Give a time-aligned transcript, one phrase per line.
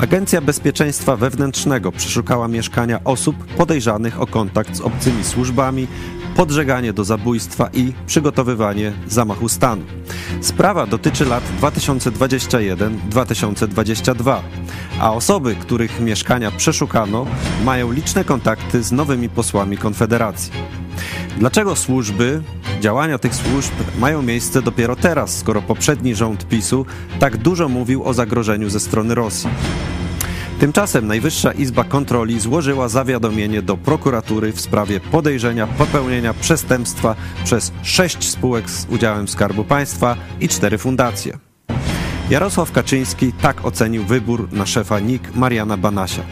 [0.00, 5.86] Agencja Bezpieczeństwa Wewnętrznego przeszukała mieszkania osób podejrzanych o kontakt z obcymi służbami,
[6.36, 9.82] podżeganie do zabójstwa i przygotowywanie zamachu stanu.
[10.40, 14.40] Sprawa dotyczy lat 2021-2022,
[15.00, 17.26] a osoby, których mieszkania przeszukano,
[17.64, 20.79] mają liczne kontakty z nowymi posłami Konfederacji.
[21.38, 22.42] Dlaczego służby,
[22.80, 26.86] działania tych służb mają miejsce dopiero teraz, skoro poprzedni rząd PiSu
[27.18, 29.50] tak dużo mówił o zagrożeniu ze strony Rosji?
[30.60, 37.14] Tymczasem Najwyższa Izba Kontroli złożyła zawiadomienie do prokuratury w sprawie podejrzenia popełnienia przestępstwa
[37.44, 41.38] przez sześć spółek z udziałem Skarbu Państwa i cztery fundacje.
[42.30, 46.22] Jarosław Kaczyński tak ocenił wybór na szefa NIK Mariana Banasia.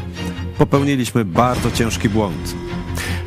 [0.59, 2.68] Popełniliśmy bardzo ciężki błąd.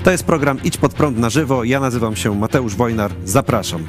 [0.03, 1.63] To jest program Idź pod prąd na żywo.
[1.63, 3.11] Ja nazywam się Mateusz Wojnar.
[3.25, 3.85] Zapraszam.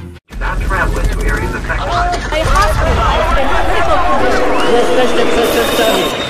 [4.73, 6.22] Jesteście przestępcami.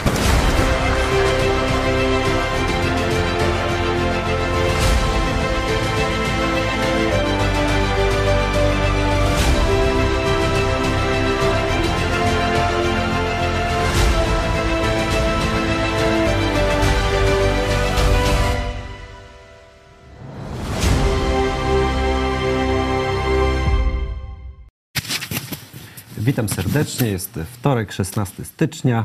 [26.24, 27.08] Witam serdecznie.
[27.08, 29.04] Jest wtorek, 16 stycznia.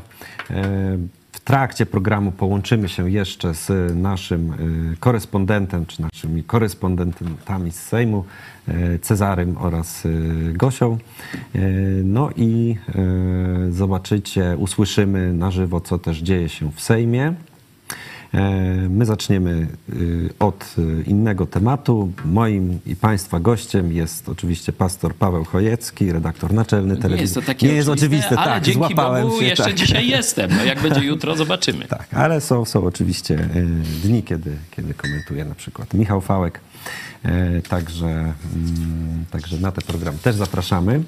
[0.50, 0.98] E,
[1.32, 4.56] W trakcie programu połączymy się jeszcze z naszym e,
[5.00, 8.26] korespondentem, czy naszymi korespondentami z Sejmu,
[8.68, 10.04] e, Cezarym oraz
[10.54, 10.98] Gosią.
[12.04, 12.76] No i
[13.70, 17.34] zobaczycie, usłyszymy na żywo, co też dzieje się w Sejmie.
[18.34, 22.12] E, My zaczniemy y, od y, innego tematu.
[22.26, 27.16] Moim i Państwa gościem jest oczywiście pastor Paweł Chojecki, redaktor naczelny telewizji.
[27.18, 29.46] Nie jest to takie Nie jest oczywiste, ale tak, dzięki złapałem Bogu się.
[29.46, 29.74] jeszcze tak.
[29.74, 30.52] dzisiaj jestem.
[30.58, 31.88] No jak będzie jutro, zobaczymy.
[31.98, 33.48] Tak, ale są, są oczywiście e,
[34.04, 36.60] dni, kiedy, kiedy komentuje na przykład Michał Fałek.
[37.28, 41.04] E, Także, mm, także na te programy też zapraszamy.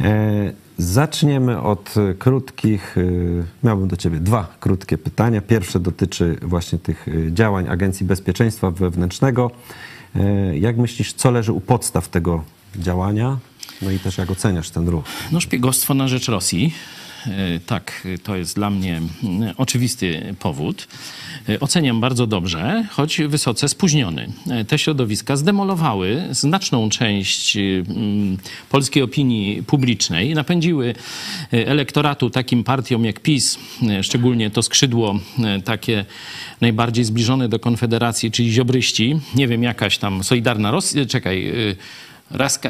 [0.00, 5.40] E, Zaczniemy od krótkich, e, miałbym do Ciebie dwa krótkie pytania.
[5.40, 9.50] Pierwsze dotyczy właśnie tych działań Agencji Bezpieczeństwa Wewnętrznego.
[10.54, 12.44] Jak myślisz, co leży u podstaw tego
[12.76, 13.38] działania?
[13.82, 15.04] No i też jak oceniasz ten ruch?
[15.32, 16.74] No szpiegostwo na rzecz Rosji.
[17.26, 20.88] E, Tak, to jest dla mnie mm, oczywisty powód.
[21.48, 24.32] E, Oceniam bardzo dobrze, choć wysoce spóźniony.
[24.50, 28.38] E, Te środowiska zdemolowały znaczną część mm,
[28.70, 30.94] polskiej opinii publicznej, napędziły
[31.50, 33.58] elektoratu takim partiom jak PiS,
[34.02, 35.18] szczególnie to skrzydło
[35.64, 36.04] takie
[36.60, 39.20] najbardziej zbliżone do Konfederacji, czyli ziobryści.
[39.34, 41.52] Nie wiem, jakaś tam Solidarna Rosja, czekaj,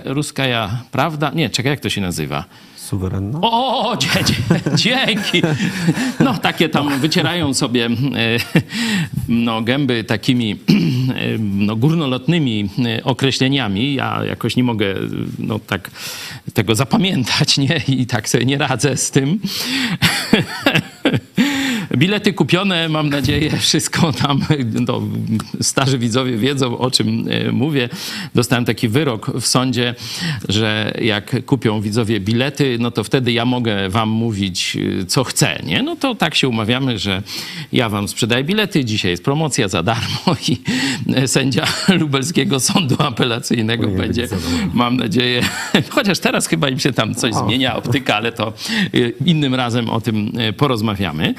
[0.05, 1.31] Ruskaja Prawda?
[1.35, 2.45] Nie, czekaj, jak to się nazywa?
[2.85, 3.39] Suwerenna?
[3.43, 3.97] O, o,
[4.75, 5.43] dzięki.
[6.21, 7.91] No, takie tam wycierają sobie e,
[9.29, 10.59] no, gęby takimi e,
[11.39, 12.69] no, górnolotnymi
[12.99, 13.95] e, określeniami.
[13.95, 14.95] Ja jakoś nie mogę
[15.39, 15.91] no, tak
[16.55, 17.81] tego zapamiętać, nie?
[17.89, 19.41] I tak sobie nie radzę z tym.
[21.97, 24.41] Bilety kupione, mam nadzieję, wszystko tam,
[24.89, 25.03] no,
[25.61, 27.89] starzy widzowie wiedzą, o czym e, mówię.
[28.35, 29.95] Dostałem taki wyrok w sądzie,
[30.49, 35.61] że jak kupią widzowie bilety, no to wtedy ja mogę wam mówić, e, co chcę,
[35.67, 35.83] nie?
[35.83, 37.23] No to tak się umawiamy, że
[37.73, 40.63] ja wam sprzedaję bilety, dzisiaj jest promocja za darmo i
[41.15, 41.67] e, sędzia
[42.01, 44.29] lubelskiego sądu apelacyjnego być będzie,
[44.75, 45.43] mam nadzieję,
[45.91, 48.53] chociaż teraz chyba im się tam coś zmienia, optyka, ale to
[49.27, 51.35] innym razem o tym porozmawiamy.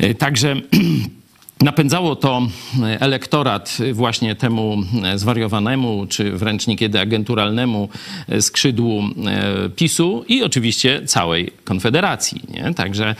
[0.00, 0.56] Y, Także
[1.60, 2.48] napędzało to
[2.78, 4.78] y, elektorat właśnie temu
[5.14, 7.88] y, zwariowanemu, czy wręcz niekiedy agenturalnemu
[8.40, 9.02] skrzydłu
[9.76, 12.42] PiSu i oczywiście całej Konfederacji.
[12.48, 12.74] Nie?
[12.74, 13.14] Także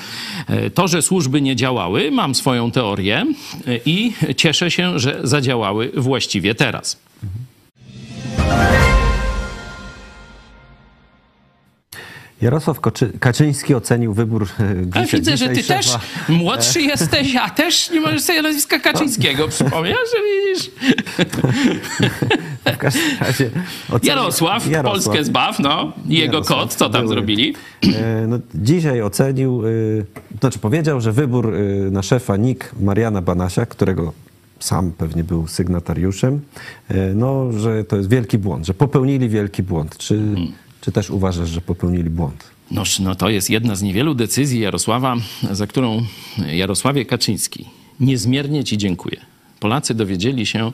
[0.74, 3.26] to, że służby nie działały, mam swoją teorię
[3.86, 7.05] i cieszę się, że zadziałały właściwie teraz.
[12.42, 12.80] Jarosław
[13.20, 15.98] Kaczyński ocenił wybór e, dzisiaj, widzę, że ty dzisiaj też szefa-
[16.28, 20.22] młodszy jesteś, a też nie możesz sobie nazwiska Kaczyńskiego przypomnieć, że
[20.52, 20.70] widzisz.
[22.74, 23.50] W każdym razie
[23.90, 25.92] ocenił- Jarosław, Polskę zbaw, no.
[26.08, 27.08] I jego Jarosław, kot, co tam były.
[27.14, 27.54] zrobili?
[27.84, 29.70] E, No, dzisiaj ocenił, e,
[30.40, 31.52] znaczy powiedział, że wybór
[31.90, 34.12] na szefa NIK Mariana Banasia, którego
[34.60, 36.40] sam pewnie był sygnatariuszem,
[37.14, 39.96] no, że to jest wielki błąd, że popełnili wielki błąd.
[39.98, 40.52] Czy, Mhm.
[40.80, 42.44] Czy też uważasz, że popełnili błąd?
[42.70, 45.16] Noż, no to jest jedna z niewielu decyzji Jarosława,
[45.50, 46.02] za którą
[46.52, 47.66] Jarosławie Kaczyński
[48.00, 49.20] niezmiernie ci dziękuję.
[49.60, 50.72] Polacy dowiedzieli się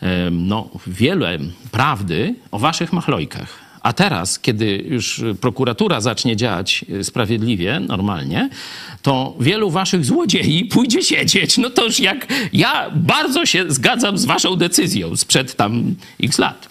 [0.00, 1.38] em, no, wiele
[1.70, 3.58] prawdy o waszych machlojkach.
[3.82, 8.50] A teraz, kiedy już prokuratura zacznie działać sprawiedliwie, normalnie,
[9.02, 11.58] to wielu waszych złodziei pójdzie siedzieć.
[11.58, 16.68] No to już jak ja bardzo się zgadzam z waszą decyzją sprzed tam x lat.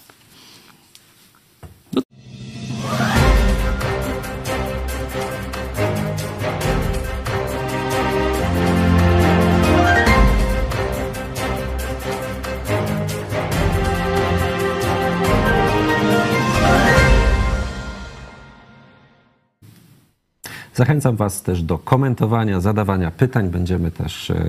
[20.81, 23.49] Zachęcam Was też do komentowania, zadawania pytań.
[23.49, 24.43] Będziemy też e,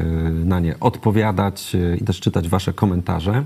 [0.45, 3.45] na nie odpowiadać e, i też czytać Wasze komentarze.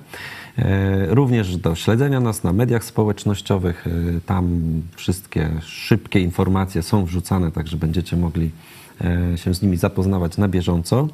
[0.59, 3.87] E, Również do śledzenia nas na mediach społecznościowych.
[3.87, 4.61] E, Tam
[4.95, 8.51] wszystkie szybkie informacje są wrzucane, także będziecie mogli
[9.01, 11.09] e, się z nimi zapoznawać na bieżąco.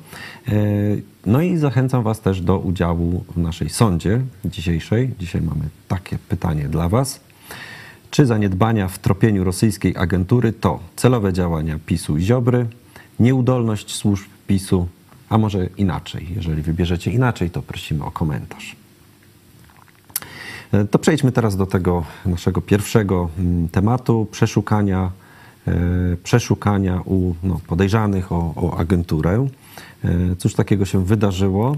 [1.26, 5.10] No i zachęcam Was też do udziału w naszej sądzie dzisiejszej.
[5.18, 7.20] Dzisiaj mamy takie pytanie dla Was.
[8.10, 12.66] Czy zaniedbania w tropieniu rosyjskiej agentury to celowe działania PiSu i Ziobry,
[13.20, 14.88] nieudolność służb PiSu,
[15.28, 16.28] a może inaczej?
[16.36, 18.76] Jeżeli wybierzecie inaczej, to prosimy o komentarz.
[20.90, 25.10] To przejdźmy teraz do tego naszego pierwszego mm, tematu przeszukania,
[25.68, 25.72] e,
[26.22, 29.48] przeszukania u no, podejrzanych o, o agenturę.
[30.04, 31.76] E, Cóż takiego się wydarzyło?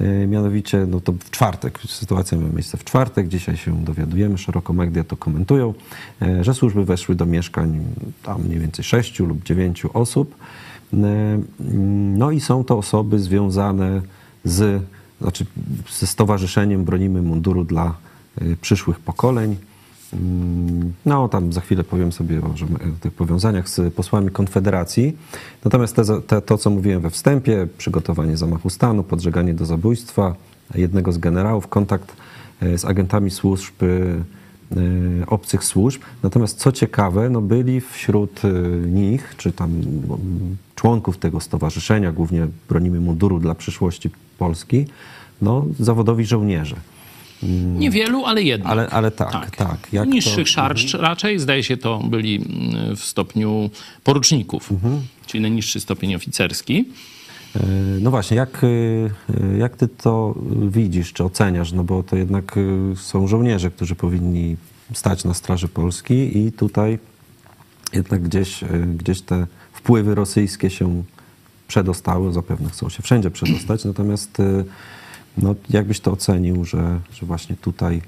[0.00, 4.72] E, Mianowicie, no to w czwartek, sytuacja miała miejsce w czwartek, dzisiaj się dowiadujemy, szeroko
[4.72, 5.74] media to komentują,
[6.40, 7.80] że służby weszły do mieszkań
[8.22, 10.34] tam mniej więcej sześciu lub dziewięciu osób.
[12.16, 14.02] No i są to osoby związane
[14.44, 14.82] z,
[15.20, 15.46] znaczy
[15.90, 18.05] ze Stowarzyszeniem Bronimy Munduru dla
[18.60, 19.56] przyszłych pokoleń.
[20.12, 25.16] Mm, No, tam za chwilę powiem sobie o, o tych powiązaniach z posłami Konfederacji.
[25.64, 30.34] Natomiast te, te, to, co mówiłem we wstępie, przygotowanie zamachu stanu, podżeganie do zabójstwa
[30.74, 32.16] jednego z generałów, kontakt
[32.60, 33.86] e, z agentami służb, e,
[35.26, 36.02] obcych służb.
[36.22, 38.42] Natomiast co ciekawe, no byli wśród
[38.86, 44.86] nich, czy tam mm, członków tego stowarzyszenia, głównie bronimy munduru dla przyszłości Polski,
[45.42, 46.76] no, zawodowi żołnierze.
[47.78, 48.72] Niewielu, ale jednak.
[48.72, 49.88] Ale, ale tak, tak.
[49.92, 53.70] Jak Niższych to, szarż raczej, zdaje się, to byli mm, w stopniu
[54.04, 55.02] poruczników, Mhm.
[55.26, 56.84] czyli najniższy stopień oficerski.
[57.56, 57.60] E,
[58.00, 60.34] No właśnie, jak, e, jak ty to
[60.70, 61.72] widzisz, czy oceniasz?
[61.72, 62.56] No bo to jednak
[62.92, 64.56] e, są żołnierze, którzy powinni
[64.94, 66.98] stać na straży Polski i tutaj
[67.92, 68.64] jednak gdzieś,
[68.98, 71.02] gdzieś te wpływy rosyjskie się
[71.68, 74.38] przedostały, zapewne chcą się wszędzie przedostać, natomiast
[75.36, 78.02] no, jakbyś to ocenił, że, że właśnie tutaj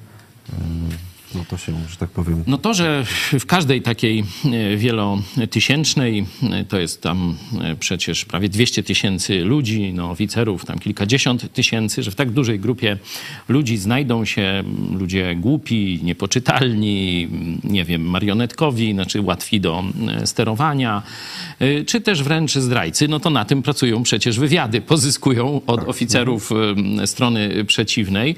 [1.35, 3.05] no to się, że tak powiem, No to, że
[3.39, 9.93] w każdej takiej e, wielotysięcznej, e, to jest tam e, przecież prawie 200 tysięcy ludzi,
[9.95, 12.99] no oficerów tam kilkadziesiąt tysięcy, że w tak dużej grupie
[13.49, 14.65] ludzi znajdą się
[14.99, 17.29] ludzie głupi, niepoczytalni,
[17.65, 19.85] nie wiem, marionetkowi, znaczy łatwi do
[20.25, 21.03] sterowania,
[21.87, 27.07] czy też wręcz zdrajcy, no to na tym pracują przecież wywiady, pozyskują od oficerów em,
[27.07, 28.37] strony przeciwnej,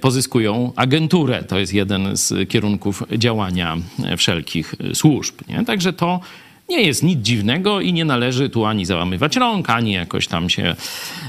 [0.00, 1.42] pozyskują agenturę.
[1.42, 3.76] To jest jeden z kierunków działania
[4.16, 5.34] wszelkich służb.
[5.48, 5.64] Nie?
[5.64, 6.20] Także to
[6.68, 10.76] nie jest nic dziwnego i nie należy tu ani załamywać rąk, ani jakoś tam się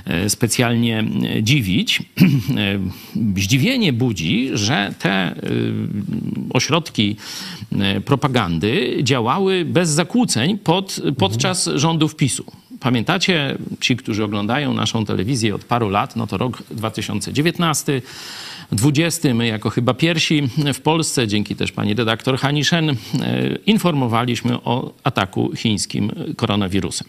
[0.06, 2.00] e, specjalnie e, dziwić.
[2.58, 2.80] E,
[3.36, 5.36] Zdziwienie budzi, że te
[6.50, 7.16] ośrodki
[8.06, 12.46] propagandy działały bez zakłóceń pod, podczas rządów PiSu.
[12.80, 18.02] Pamiętacie, ci, którzy oglądają naszą telewizję od paru lat, no to rok 2019,
[18.72, 22.96] 20, my jako chyba pierwsi w Polsce, dzięki też pani redaktor Hani Shen, e,
[23.66, 27.08] informowaliśmy o ataku chińskim koronawirusem.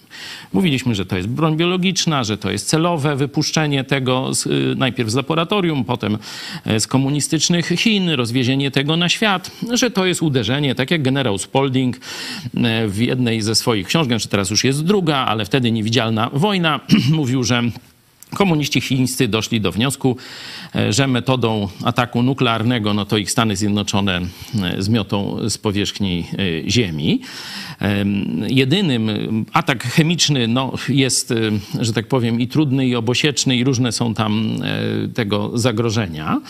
[0.52, 5.11] Mówiliśmy, że to jest broń biologiczna, że to jest celowe wypuszczenie tego z, y, najpierw
[5.11, 6.19] z laboratorium, potem
[6.64, 11.38] e, z komunistycznych Chin, rozwiezienie tego na świat, że to jest uderzenie, tak jak generał
[11.38, 16.31] Spalding e, w jednej ze swoich książek, czy teraz już jest druga, ale wtedy niewidzialna
[16.33, 17.62] wojna, mówił, że
[18.35, 20.60] Komuniści chińscy doszli do wniosku, e,
[20.91, 24.21] że metodą ataku nuklearnego, no to ich Stany Zjednoczone
[24.62, 26.25] e, zmiotą z powierzchni
[26.65, 27.21] e, Ziemi.
[27.79, 29.11] Em, Jedynym
[29.53, 31.37] atak chemiczny no, jest, e,
[31.81, 36.41] że tak powiem, i trudny, i obosieczny, i różne są tam e, tego zagrożenia.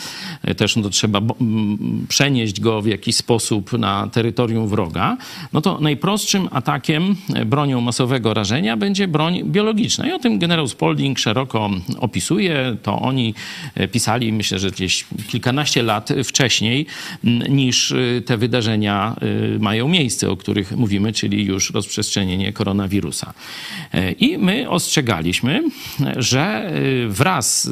[0.42, 1.20] E, Też no, trzeba
[2.08, 5.16] przenieść go w jakiś sposób na terytorium wroga.
[5.52, 10.08] No to najprostszym atakiem, e, bronią masowego rażenia będzie broń biologiczna.
[10.08, 13.34] I o tym generał Spalding szeroko opisuje, to oni
[13.74, 16.86] e, pisali, myślę, że gdzieś kilkanaście lat wcześniej
[17.48, 17.94] niż
[18.26, 19.16] te wydarzenia
[19.58, 23.34] mają miejsce, o których mówimy, czyli już rozprzestrzenienie koronawirusa.
[24.18, 25.62] I my ostrzegaliśmy,
[26.16, 26.72] że
[27.08, 27.70] wraz,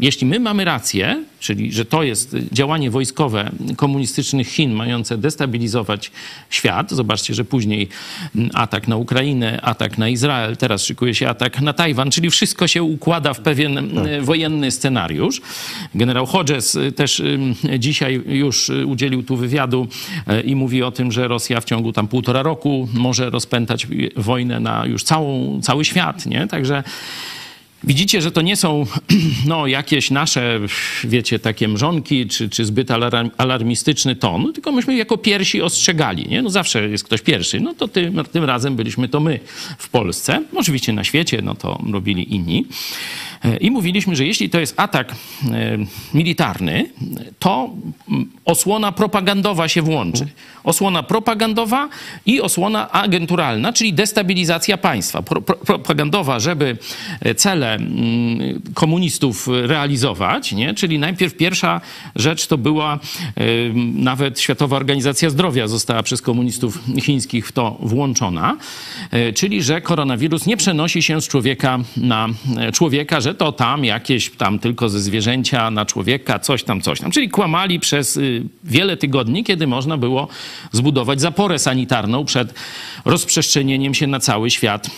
[0.00, 6.10] jeśli my mamy rację, czyli że to jest działanie wojskowe komunistycznych Chin mające destabilizować
[6.50, 6.90] świat.
[6.90, 7.88] Zobaczcie, że później
[8.54, 12.82] atak na Ukrainę, atak na Izrael, teraz szykuje się atak na Tajwan, czyli wszystko się
[12.82, 14.24] układa w pewien tak.
[14.24, 15.40] wojenny scenariusz.
[15.94, 17.22] Generał Hodges też
[17.78, 19.88] dzisiaj już udzielił tu wywiadu
[20.44, 24.86] i mówi o tym, że Rosja w ciągu tam półtora roku może rozpętać wojnę na
[24.86, 26.46] już całą, cały świat, nie?
[26.46, 26.82] Także
[27.84, 28.86] Widzicie, że to nie są
[29.46, 30.60] no, jakieś nasze,
[31.04, 32.88] wiecie, takie mrzonki, czy, czy zbyt
[33.36, 36.28] alarmistyczny ton, tylko myśmy jako pierwsi ostrzegali.
[36.28, 36.42] Nie?
[36.42, 37.60] No zawsze jest ktoś pierwszy.
[37.60, 39.40] No to tym, tym razem byliśmy to my
[39.78, 40.42] w Polsce.
[40.56, 42.66] Oczywiście na świecie no to robili inni.
[43.44, 45.14] E, I mówiliśmy, że jeśli to jest atak e,
[46.14, 46.90] militarny,
[47.38, 47.70] to
[48.08, 50.26] mm, osłona propagandowa się włączy.
[50.64, 51.88] Osłona propagandowa
[52.26, 55.22] i osłona agenturalna, czyli destabilizacja państwa.
[55.22, 56.78] Pro, propagandowa, żeby
[57.20, 60.74] e, cele mm, komunistów realizować, nie?
[60.74, 61.80] czyli najpierw pierwsza
[62.16, 62.98] rzecz to była
[63.94, 68.56] nawet Światowa Organizacja Zdrowia została przez komunistów chińskich w to włączona,
[69.34, 72.28] czyli że koronawirus nie przenosi się z człowieka na
[72.72, 77.10] człowieka, że to tam jakieś tam tylko ze zwierzęcia na człowieka, coś tam, coś tam.
[77.10, 80.28] Czyli kłamali przez y, wiele tygodni, kiedy można było
[80.72, 82.54] zbudować zaporę sanitarną przed
[83.04, 84.90] rozprzestrzenieniem się na cały świat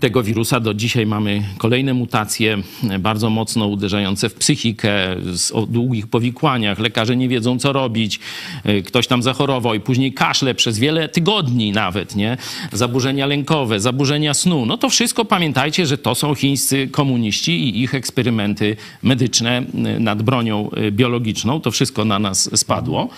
[0.00, 0.60] tego wirusa.
[0.60, 2.58] Do dzisiaj mamy kolejne mutacje,
[2.98, 5.16] bardzo mocno uderzające w psychikę,
[5.52, 6.78] o długich powikłaniach.
[6.78, 8.20] Lekarze nie wiedzą, co robić.
[8.64, 12.36] E, ktoś tam zachorował i później kaszle przez wiele tygodni nawet, nie?
[12.72, 14.66] Zaburzenia lękowe, zaburzenia snu.
[14.66, 20.22] No to wszystko pamiętajcie, że to są chińscy komuniści i ich eksperymenty medyczne e, nad
[20.22, 21.60] bronią e, biologiczną.
[21.60, 23.08] To wszystko na nas spadło.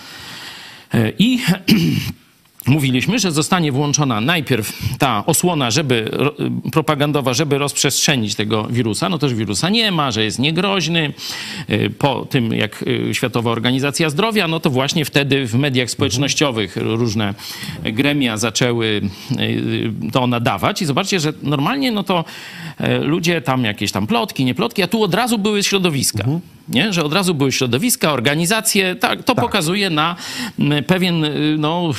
[1.19, 1.39] I
[2.67, 6.11] mówiliśmy, że zostanie włączona najpierw ta osłona żeby,
[6.71, 9.09] propagandowa, żeby rozprzestrzenić tego wirusa.
[9.09, 11.13] No też wirusa nie ma, że jest niegroźny.
[11.69, 16.77] Y, po tym, jak y, Światowa Organizacja Zdrowia, no to właśnie wtedy w mediach społecznościowych
[16.77, 17.33] różne
[17.83, 19.01] gremia zaczęły
[19.39, 20.81] y, to nadawać.
[20.81, 22.25] I zobaczcie, że normalnie no to
[23.01, 26.23] ludzie tam jakieś tam plotki, nie plotki, a tu od razu były środowiska.
[26.23, 26.41] Mhm
[26.73, 26.93] nie?
[26.93, 28.95] że od razu były środowiska, organizacje.
[28.95, 29.45] Tak, to tak.
[29.45, 30.15] pokazuje na
[30.87, 31.25] pewien,
[31.57, 31.91] no,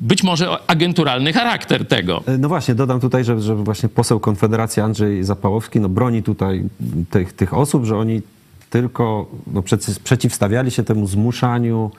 [0.00, 2.22] być może agenturalny charakter tego.
[2.26, 6.64] E, no właśnie, dodam tutaj, że, że właśnie poseł Konfederacji Andrzej Zapałowski no, broni tutaj
[7.10, 8.22] tych, tych osób, że oni
[8.70, 9.62] tylko no,
[10.04, 11.90] przeciwstawiali się temu zmuszaniu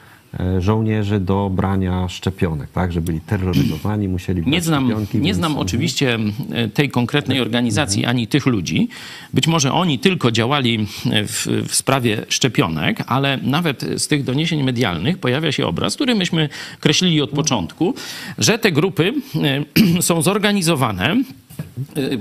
[0.60, 5.18] żołnierzy do brania szczepionek, tak, że byli terroryzowani, musieli brać nie znam, szczepionki.
[5.18, 5.38] Nie więc...
[5.38, 6.20] znam oczywiście
[6.52, 8.90] e, tej konkretnej organizacji ani tych ludzi.
[9.34, 15.18] Być może oni tylko działali w, w, sprawie szczepionek, ale nawet z tych doniesień medialnych
[15.18, 17.94] pojawia się obraz, który myśmy kreślili od początku,
[18.38, 21.24] że te grupy e, są zorganizowane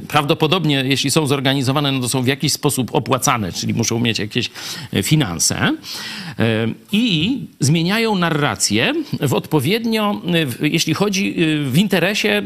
[0.08, 4.50] prawdopodobnie, jeśli są zorganizowane, no to są w jakiś sposób opłacane, czyli muszą mieć jakieś
[4.92, 6.44] e, finanse y,
[6.92, 10.22] i zmieniają narrację w odpowiednio,
[10.60, 11.34] jeśli chodzi
[11.70, 12.42] w interesie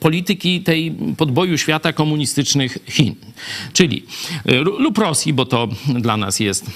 [0.00, 3.14] polityki tej podboju świata komunistycznych Chin.
[3.72, 4.02] Czyli
[4.78, 6.66] lub Rosji, bo to dla nas jest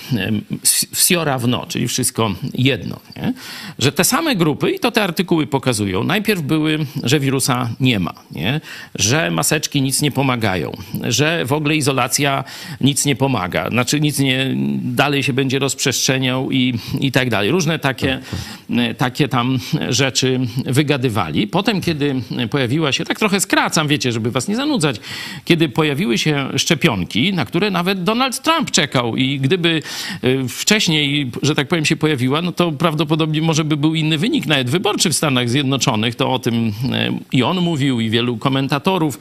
[0.92, 3.00] wsio rawno, czyli wszystko jedno.
[3.16, 3.32] Nie?
[3.78, 8.14] Że te same grupy, i to te artykuły pokazują, najpierw były, że wirusa nie ma,
[8.30, 8.60] nie?
[8.94, 10.72] że maseczki maseczki nic nie pomagają,
[11.02, 12.44] że w ogóle izolacja
[12.80, 17.50] nic nie pomaga, znaczy nic nie, dalej się będzie rozprzestrzeniał i, i tak dalej.
[17.50, 18.20] Różne takie,
[18.98, 21.46] takie tam rzeczy wygadywali.
[21.46, 22.14] Potem, kiedy
[22.50, 25.00] pojawiła się, tak trochę skracam, wiecie, żeby was nie zanudzać,
[25.44, 29.82] kiedy pojawiły się szczepionki, na które nawet Donald Trump czekał i gdyby
[30.22, 34.46] e, wcześniej, że tak powiem, się pojawiła, no to prawdopodobnie może by był inny wynik,
[34.46, 39.18] nawet wyborczy w Stanach Zjednoczonych, to o tym e, i on mówił, i wielu komentatorów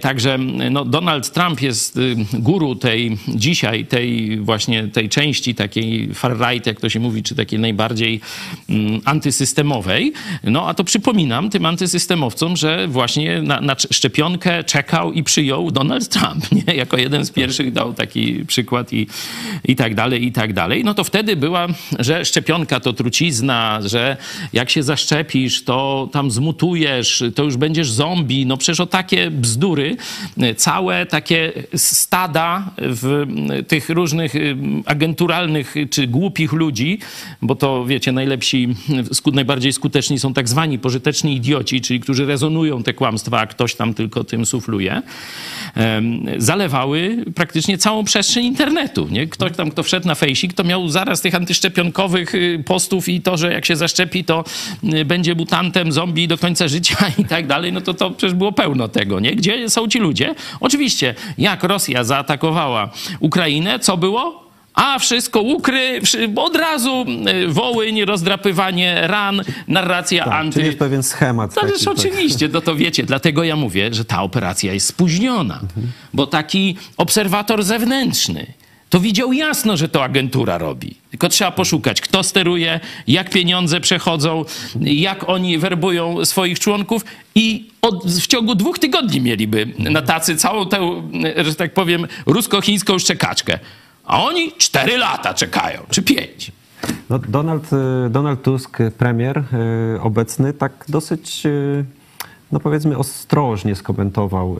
[0.00, 0.38] także
[0.70, 6.80] no, Donald Trump jest y, guru tej dzisiaj, tej właśnie tej części takiej far-right, jak
[6.80, 8.20] to się mówi, czy takiej najbardziej
[8.68, 10.12] mm, antysystemowej.
[10.44, 16.08] No a to przypominam tym antysystemowcom, że właśnie na, na szczepionkę czekał i przyjął Donald
[16.08, 16.74] Trump, nie?
[16.74, 19.06] Jako jeden z pierwszych dał taki przykład i,
[19.64, 20.84] i tak dalej, i tak dalej.
[20.84, 21.66] No to wtedy była,
[21.98, 24.16] że szczepionka to trucizna, że
[24.52, 28.46] jak się zaszczepisz, to tam zmutujesz, to już będziesz zombie.
[28.46, 29.96] No przecież o takie bzdury bzdury,
[30.56, 33.26] całe takie stada w
[33.68, 34.32] tych różnych
[34.86, 36.98] agenturalnych czy głupich ludzi,
[37.42, 38.68] bo to wiecie, najlepsi,
[39.32, 43.94] najbardziej skuteczni są tak zwani pożyteczni idioci, czyli którzy rezonują te kłamstwa, a ktoś tam
[43.94, 45.02] tylko tym sufluje,
[46.38, 49.08] zalewały praktycznie całą przestrzeń internetu.
[49.10, 49.26] Nie?
[49.26, 53.36] Ktoś tam, kto wszedł na fejsik, to miał zaraz tych antyszczepionkowych y, postów i to,
[53.36, 54.44] że jak się zaszczepi, to
[54.84, 58.52] y, będzie mutantem, zombie do końca życia i tak dalej, no to to przecież było
[58.52, 59.35] pełno tego, nie?
[59.36, 60.34] Gdzie są ci ludzie?
[60.60, 62.90] Oczywiście, jak Rosja zaatakowała
[63.20, 64.46] Ukrainę, co było?
[64.74, 66.00] A wszystko ukry,
[66.36, 67.04] od razu
[67.44, 70.52] y, Wołyń, rozdrapywanie ran, narracja tak, anty...
[70.52, 71.54] Czyli jest pewien schemat.
[71.54, 75.86] To też oczywiście, no to wiecie, dlatego ja mówię, że ta operacja jest spóźniona, mhm.
[76.14, 78.46] bo taki obserwator zewnętrzny
[78.96, 80.96] to widział jasno, że to agentura robi.
[81.10, 84.44] Tylko trzeba poszukać, kto steruje, jak pieniądze przechodzą,
[84.80, 90.66] jak oni werbują swoich członków i od, w ciągu dwóch tygodni mieliby na tacy całą
[90.68, 91.02] tę,
[91.44, 93.58] że tak powiem, rusko-chińską szczekaczkę.
[94.04, 96.52] A oni cztery lata czekają, czy pięć.
[97.10, 99.38] No, Donald, y, Donald Tusk, premier
[99.96, 101.84] y, obecny, tak dosyć y,
[102.52, 104.56] no powiedzmy ostrożnie skomentował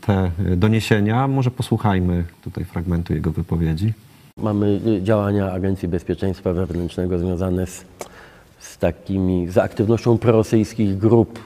[0.00, 1.28] te doniesienia.
[1.28, 3.92] Może posłuchajmy tutaj fragmentu jego wypowiedzi.
[4.36, 7.84] Mamy działania Agencji Bezpieczeństwa Wewnętrznego związane z,
[8.58, 11.38] z takimi, z aktywnością prorosyjskich grup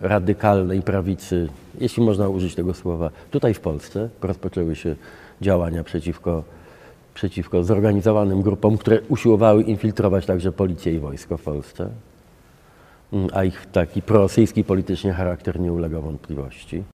[0.00, 1.48] radykalnej prawicy,
[1.80, 3.10] jeśli można użyć tego słowa.
[3.30, 4.96] Tutaj w Polsce rozpoczęły się
[5.40, 6.44] działania przeciwko
[7.14, 11.90] przeciwko zorganizowanym grupom, które usiłowały infiltrować także policję i wojsko w Polsce,
[13.32, 16.84] a ich taki prorosyjski politycznie charakter nie ulega wątpliwości.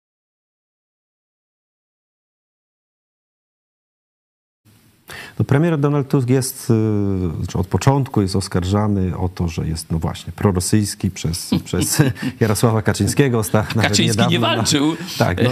[5.38, 9.90] No, premier Donald Tusk jest, y, znaczy od początku jest oskarżany o to, że jest,
[9.90, 12.02] no właśnie, prorosyjski przez, przez
[12.40, 13.42] Jarosława Kaczyńskiego.
[13.82, 14.90] Kaczyński nie walczył.
[14.90, 15.38] Na, tak.
[15.42, 15.50] No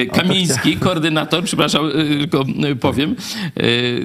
[0.00, 3.16] i, Kamiński, koordynator, przepraszam, y, tylko y, powiem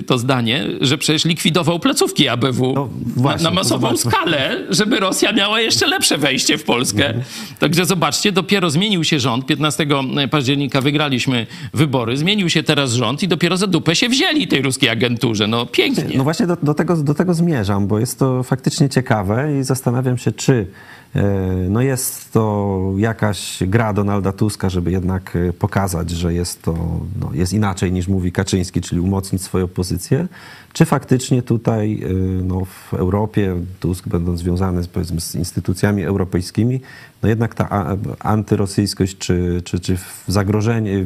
[0.08, 5.32] to zdanie, że przecież likwidował placówki ABW no, właśnie, na, na, masową skalę, żeby Rosja
[5.32, 7.08] miała jeszcze lepsze wejście w Polskę.
[7.08, 7.26] Mhm.
[7.60, 9.46] Także zobaczcie, dopiero zmienił się rząd.
[9.46, 9.88] 15
[10.32, 14.95] października wygraliśmy wybory, zmienił się teraz rząd i dopiero za dupę się wzięli tej ruskiej
[14.96, 15.48] agenturze.
[15.48, 16.18] No pięknie.
[16.18, 20.18] No właśnie do, do, tego, do tego zmierzam, bo jest to faktycznie ciekawe i zastanawiam
[20.18, 20.68] się, czy
[21.16, 21.24] e,
[21.70, 26.74] no jest to jakaś gra Donalda Tuska, żeby jednak e, pokazać, że jest to
[27.20, 30.28] no jest inaczej niż mówi Kaczyński, czyli umocnić swoją pozycję,
[30.74, 36.82] czy faktycznie tutaj e, no, w Europie Tusk, będąc związany z, powiedzmy, z instytucjami europejskimi,
[37.24, 41.06] no jednak ta antyrosyjskość czy, czy, czy zagrożenie,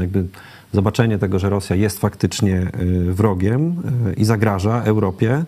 [0.00, 0.24] jakby
[0.72, 5.44] zobaczenie tego, że Rosja jest faktycznie y, wrogiem y, i zagraża Europie,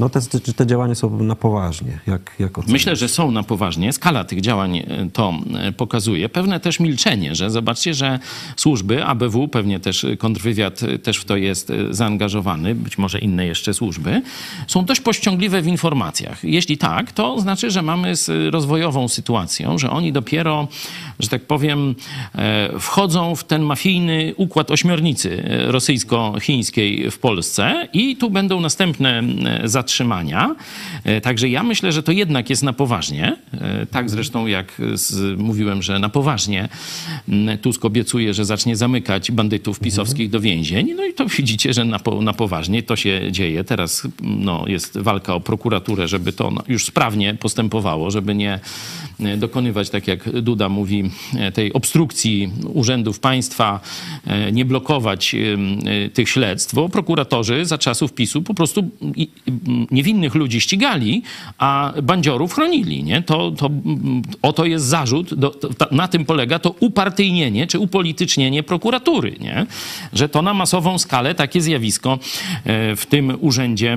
[0.00, 0.20] no te,
[0.56, 1.98] te działania są na poważnie.
[2.06, 3.92] Jak, jak Myślę, że są na poważnie.
[3.92, 6.28] Skala tych działań e, to e, pokazuje.
[6.28, 8.18] Pewne też milczenie, że zobaczcie, że
[8.56, 13.74] służby, ABW, pewnie też kontrwywiad e, też w to jest zaangażowany, być może inne jeszcze
[13.74, 14.22] służby,
[14.66, 16.44] są dość pościągliwe w informacjach.
[16.44, 20.68] Jeśli tak, to znaczy, że mamy z rozwojową sytuacją, że oni dopiero,
[21.18, 21.94] że tak powiem,
[22.80, 29.22] wchodzą w ten mafijny układ ośmiornicy rosyjsko-chińskiej w Polsce i tu będą następne
[29.64, 30.54] zatrzymania zatrzymania.
[31.04, 33.36] E, także ja myślę, że to jednak jest na poważnie.
[33.52, 36.68] E, tak zresztą jak z, mówiłem, że na poważnie
[37.62, 40.94] Tusk obiecuje, że zacznie zamykać bandytów pisowskich do więzień.
[40.96, 43.64] No i to widzicie, że na, po, na poważnie to się dzieje.
[43.64, 48.60] Teraz no, jest walka o prokuraturę, żeby to już sprawnie postępowało, żeby nie
[49.36, 51.10] dokonywać, tak jak Duda mówi,
[51.54, 53.80] tej obstrukcji urzędów państwa,
[54.26, 55.36] e, nie blokować
[56.14, 58.90] tych śledztw, bo prokuratorzy za czasów PiSu po prostu
[59.90, 61.22] niewinnych ludzi ścigali,
[61.58, 63.04] a bandziorów chronili.
[63.04, 63.22] Nie?
[63.22, 63.70] To, to,
[64.42, 69.36] oto jest zarzut, do, to, na tym polega to upartyjnienie czy upolitycznienie prokuratury.
[69.40, 69.66] Nie?
[70.12, 72.18] Że to na masową skalę takie zjawisko
[72.64, 73.96] e, w tym urzędzie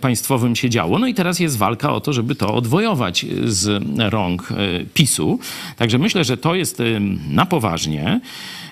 [0.00, 0.98] państwowym się działo.
[0.98, 4.54] No i teraz jest walka o to, żeby to odwojować z rąk e,
[4.94, 5.38] PiSu.
[5.76, 6.82] Także myślę, że to jest
[7.30, 8.20] na poważnie.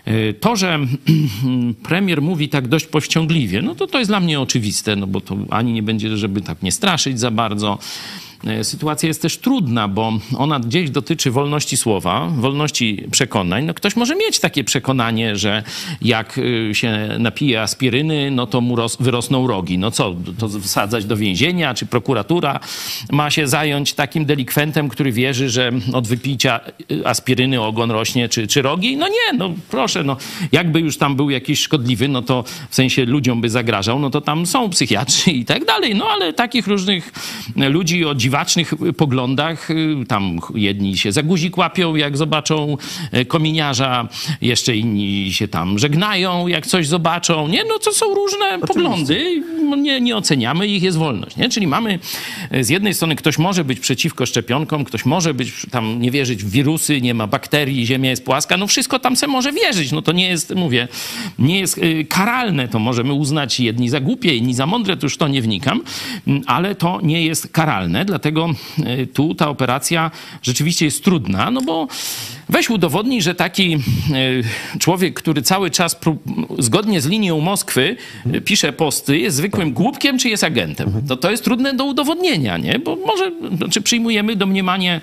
[0.04, 0.78] E, to, że
[1.88, 5.36] premier mówi tak dość powściągliwie, no to to jest dla mnie oczywiste, no bo to
[5.50, 7.78] ani nie będzie, żeby tak nie straszyć za bardzo,
[8.31, 8.31] E,
[8.62, 13.64] sytuacja jest też trudna, bo ona gdzieś dotyczy wolności słowa, wolności przekonań.
[13.64, 15.62] No ktoś może mieć takie przekonanie, że
[16.02, 19.78] jak y, się napije aspiryny, no to mu wyrosną rogi.
[19.78, 22.60] No co, to wsadzać do więzienia, czy prokuratura
[23.12, 28.46] ma się zająć takim delikwentem, który wierzy, że od wypicia y, aspiryny ogon rośnie, czy,
[28.46, 28.96] czy rogi?
[28.96, 30.16] No nie, no proszę, no
[30.52, 34.20] jakby już tam był jakiś szkodliwy, no to w sensie ludziom by zagrażał, no to
[34.20, 35.94] tam są psychiatrzy i tak dalej.
[35.94, 37.12] No ale takich różnych
[37.56, 39.68] ludzi o dziwnych dziwacznych poglądach.
[40.08, 42.76] Tam jedni się za guzik łapią, jak zobaczą
[43.28, 44.08] kominiarza,
[44.40, 47.48] jeszcze inni się tam żegnają, jak coś zobaczą.
[47.48, 49.42] Nie, no to są różne poglądy.
[49.76, 51.36] Nie, nie oceniamy ich, jest wolność.
[51.36, 51.48] Nie?
[51.48, 51.98] Czyli mamy
[52.60, 56.50] z jednej strony ktoś może być przeciwko szczepionkom, ktoś może być tam nie wierzyć w
[56.50, 59.92] wirusy, nie ma bakterii, ziemia jest płaska, no wszystko tam se może wierzyć.
[59.92, 60.88] No to nie jest, mówię,
[61.38, 62.68] nie jest y, karalne.
[62.68, 65.80] To możemy uznać jedni za głupie, inni za mądre, to już to nie wnikam,
[66.26, 68.21] mm, ale to nie jest karalne, dlatego
[69.00, 70.10] y, tu ta operacja
[70.42, 71.88] rzeczywiście jest trudna, no bo
[72.52, 73.78] Weź udowodnij, że taki e,
[74.78, 75.96] człowiek, który cały czas
[76.58, 77.96] zgodnie z linią Moskwy
[78.32, 81.02] e, pisze posty, jest zwykłym głupkiem, czy jest agentem.
[81.08, 82.78] To, to jest trudne do udowodnienia, nie?
[82.78, 85.00] Bo może, znaczy przyjmujemy domniemanie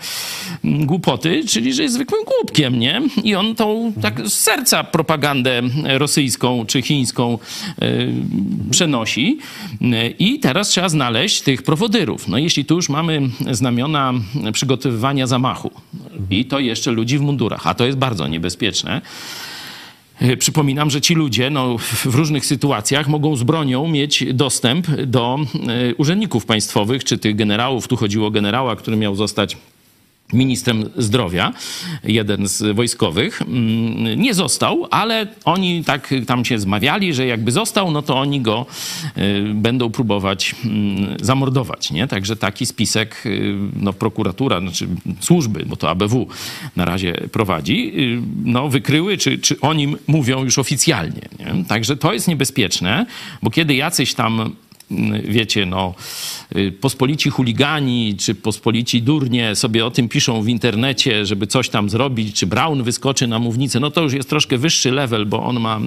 [0.63, 3.01] głupoty, czyli że jest zwykłym głupkiem, nie?
[3.23, 7.37] I on tą tak z serca propagandę rosyjską czy chińską
[7.83, 8.13] y,
[8.71, 9.37] przenosi.
[10.19, 12.27] I teraz trzeba znaleźć tych prowodyrów.
[12.27, 14.13] No jeśli tu już mamy znamiona
[14.53, 15.71] przygotowywania zamachu
[16.29, 19.01] i to jeszcze ludzi w mundurach, a to jest bardzo niebezpieczne.
[20.19, 25.39] E, przypominam, że ci ludzie no, w różnych sytuacjach mogą z bronią mieć dostęp do
[25.39, 27.87] e, urzędników państwowych, czy tych generałów.
[27.87, 29.57] Tu chodziło o generała, który miał zostać
[30.33, 31.53] ministrem zdrowia,
[32.03, 37.91] jeden z wojskowych, mm, nie został, ale oni tak tam się zmawiali, że jakby został,
[37.91, 38.65] no to oni go
[39.17, 42.07] y, będą próbować mm, zamordować, nie?
[42.07, 44.87] Także taki spisek, y, no prokuratura, znaczy
[45.19, 46.27] służby, bo to ABW
[46.75, 51.65] na razie prowadzi, y, no wykryły, czy, czy o nim mówią już oficjalnie, nie?
[51.65, 53.05] Także to jest niebezpieczne,
[53.43, 54.55] bo kiedy jacyś tam
[55.23, 55.93] wiecie, no,
[56.55, 61.89] y, pospolici chuligani czy pospolici durnie sobie o tym piszą w internecie, żeby coś tam
[61.89, 65.59] zrobić, czy Brown wyskoczy na mównicę, no to już jest troszkę wyższy level, bo on
[65.59, 65.79] ma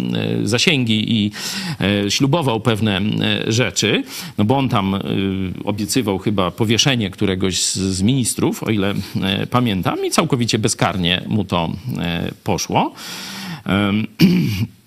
[0.43, 1.31] y, zasięgi i
[2.07, 3.01] y, ślubował pewne
[3.47, 4.05] rzeczy,
[4.39, 4.99] no bo on tam
[5.65, 8.95] obiecywał chyba powieszenie któregoś z, z ministrów, o ile
[9.51, 11.73] pamiętam, i całkowicie bezkarnie mu to
[12.45, 12.95] poszło.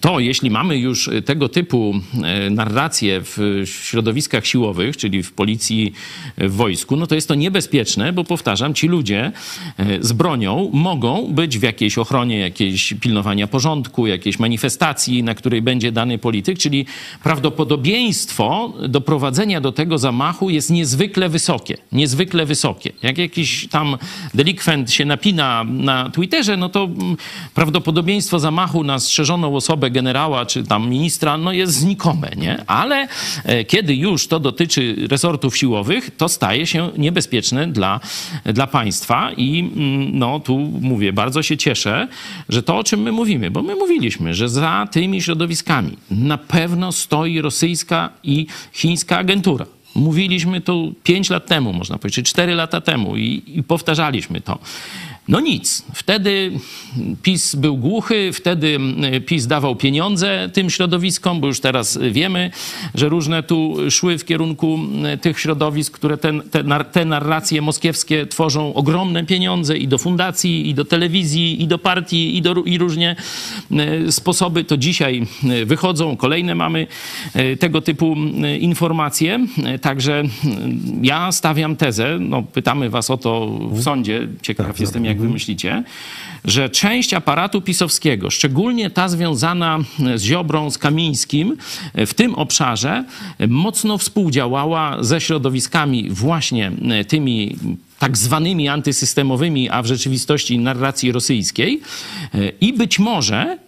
[0.00, 5.92] to jeśli mamy już tego typu e, narracje w środowiskach siłowych, czyli w policji,
[6.38, 9.32] w wojsku, no to jest to niebezpieczne, bo powtarzam, ci ludzie
[9.78, 15.62] e, z bronią mogą być w jakiejś ochronie, jakiejś pilnowania porządku, jakiejś manifestacji, na której
[15.62, 16.86] będzie dany polityk, czyli
[17.22, 21.76] prawdopodobieństwo doprowadzenia do tego zamachu jest niezwykle wysokie.
[21.92, 22.92] Niezwykle wysokie.
[23.02, 23.98] Jak jakiś tam
[24.34, 27.16] delikwent się napina na Twitterze, no to mm,
[27.54, 32.64] prawdopodobieństwo zamachu na strzeżoną osobę osobę generała czy tam ministra, no jest znikome, nie?
[32.66, 33.08] Ale
[33.44, 38.00] e, kiedy już to dotyczy resortów siłowych, to staje się niebezpieczne dla,
[38.44, 42.08] dla państwa i mm, no tu mówię, bardzo się cieszę,
[42.48, 46.92] że to, o czym my mówimy, bo my mówiliśmy, że za tymi środowiskami na pewno
[46.92, 49.66] stoi rosyjska i chińska agentura.
[49.94, 54.58] Mówiliśmy to 5 lat temu, można powiedzieć, czy 4 lata temu i, i powtarzaliśmy to.
[55.28, 55.84] No nic.
[55.94, 56.52] Wtedy
[57.22, 58.78] PiS był głuchy, wtedy
[59.26, 62.50] PiS dawał pieniądze tym środowiskom, bo już teraz wiemy,
[62.94, 64.78] że różne tu szły w kierunku
[65.20, 70.74] tych środowisk, które ten, te, te narracje moskiewskie tworzą ogromne pieniądze i do fundacji, i
[70.74, 73.16] do telewizji, i do partii, i, do, i różnie
[74.10, 74.64] sposoby.
[74.64, 75.26] To dzisiaj
[75.66, 76.86] wychodzą, kolejne mamy
[77.34, 78.16] e, tego typu
[78.60, 79.46] informacje.
[79.80, 80.22] Także
[81.02, 85.28] ja stawiam tezę, no pytamy was o to w sądzie, ciekaw tak, jestem jak wy
[85.28, 85.84] myślicie,
[86.44, 89.78] że część aparatu pisowskiego, szczególnie ta związana
[90.14, 91.56] z Ziobrą, z Kamińskim,
[91.94, 93.04] w tym obszarze
[93.48, 96.72] mocno współdziałała ze środowiskami właśnie
[97.08, 97.56] tymi
[97.98, 101.80] tak zwanymi antysystemowymi, a w rzeczywistości narracji rosyjskiej.
[102.60, 103.58] I być może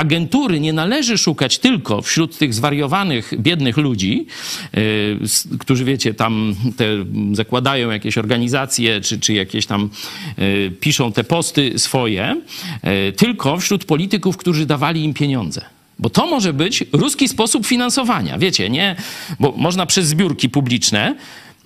[0.00, 4.26] agentury nie należy szukać tylko wśród tych zwariowanych, biednych ludzi,
[4.72, 6.84] yy, którzy, wiecie, tam te,
[7.32, 9.90] zakładają jakieś organizacje, czy, czy jakieś tam
[10.38, 12.36] yy, piszą te posty swoje,
[12.82, 15.64] yy, tylko wśród polityków, którzy dawali im pieniądze.
[15.98, 18.38] Bo to może być ruski sposób finansowania.
[18.38, 18.96] Wiecie, nie?
[19.40, 21.14] Bo można przez zbiórki publiczne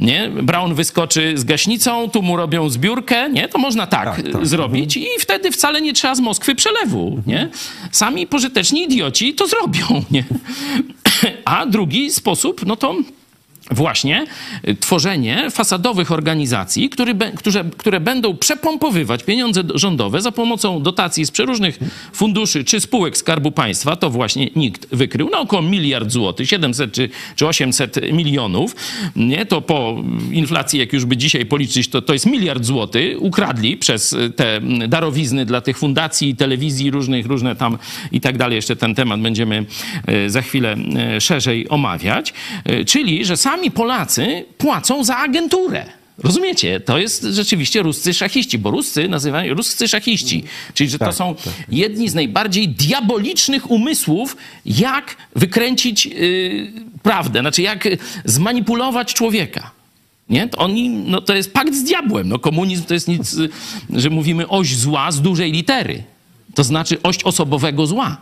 [0.00, 0.28] nie?
[0.28, 3.48] Brown wyskoczy z gaśnicą, tu mu robią zbiórkę, nie?
[3.48, 4.46] To można tak, tak, tak.
[4.46, 5.16] zrobić mhm.
[5.16, 7.26] i wtedy wcale nie trzeba z Moskwy przelewu, mhm.
[7.26, 7.48] nie?
[7.90, 10.24] Sami pożyteczni idioci to zrobią, nie?
[11.44, 12.94] A drugi sposób, no to
[13.70, 14.27] właśnie
[14.68, 21.31] y, tworzenie fasadowych organizacji, które, które, które będą przepompowywać pieniądze rządowe za pomocą dotacji z
[21.31, 21.79] przeróżnych
[22.12, 27.09] funduszy czy spółek Skarbu Państwa, to właśnie nikt wykrył, na około miliard złotych, 700 czy,
[27.37, 28.77] czy 800 milionów,
[29.16, 29.46] nie?
[29.46, 34.12] To po inflacji, jak już by dzisiaj policzyć, to, to jest miliard złotych, ukradli przez
[34.12, 37.79] y, te darowizny dla tych fundacji, telewizji różnych, różne tam
[38.12, 38.57] i tak dalej.
[38.57, 39.64] Jeszcze ten temat będziemy
[40.09, 40.77] y, za chwilę
[41.20, 42.35] szerzej omawiać.
[42.87, 45.87] Czyli, że sam sami Polacy płacą za agenturę.
[46.19, 46.81] Rozumiecie?
[46.81, 50.45] To jest rzeczywiście ruscy szachiści, bo ruscy nazywają ruscy szachiści.
[50.75, 51.35] Czyli, że to Tak, są
[51.69, 54.37] jedni z najbardziej diabolicznych umysłów,
[54.67, 57.88] jak wykręcić yy, prawdę, znaczy jak
[58.25, 59.71] zmanipulować człowieka.
[60.31, 60.49] Nie?
[60.49, 62.29] To, oni, no, to jest pakt z diabłem.
[62.29, 63.37] No, komunizm to jest nic,
[63.90, 66.03] że mówimy oś zła z dużej litery.
[66.55, 68.17] To znaczy oś osobowego zła.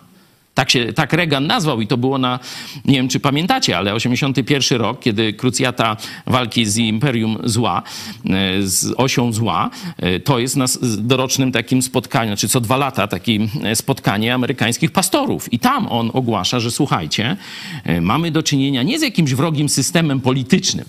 [0.55, 2.39] Tak się, tak Reagan nazwał i to było na,
[2.85, 7.83] nie wiem czy pamiętacie, ale 81 rok, kiedy krucjata walki z imperium zła,
[8.27, 10.65] e, z osią zła, e, to jest na
[10.99, 13.39] dorocznym takim spotkaniu, znaczy co dwa lata takie
[13.75, 15.53] spotkanie amerykańskich pastorów.
[15.53, 17.37] I tam on ogłasza, że słuchajcie,
[17.85, 20.87] e, mamy do czynienia nie z jakimś wrogim systemem politycznym,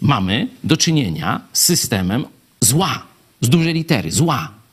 [0.00, 2.24] mamy do czynienia z systemem
[2.60, 3.02] zła,
[3.40, 4.63] z dużej litery, zła.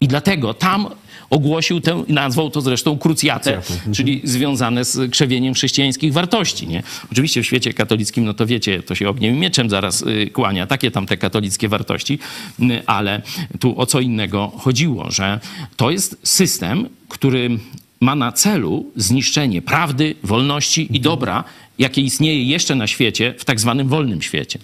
[0.00, 0.86] I dlatego tam
[1.30, 6.66] ogłosił tę, nazwał to zresztą krucjatę, czyli związane z krzewieniem chrześcijańskich wartości.
[6.66, 6.82] Nie?
[7.12, 10.66] Oczywiście w świecie katolickim, no to wiecie, to się ogniem i mieczem zaraz y, kłania,
[10.66, 12.18] takie tam te katolickie wartości,
[12.60, 13.22] y, ale
[13.60, 15.40] tu o co innego chodziło, że
[15.76, 17.58] to jest system, który
[18.00, 21.44] ma na celu zniszczenie prawdy, wolności i dobra,
[21.78, 24.58] jakie istnieje jeszcze na świecie, w tak zwanym wolnym świecie.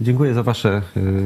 [0.00, 0.82] Dziękuję za wasze,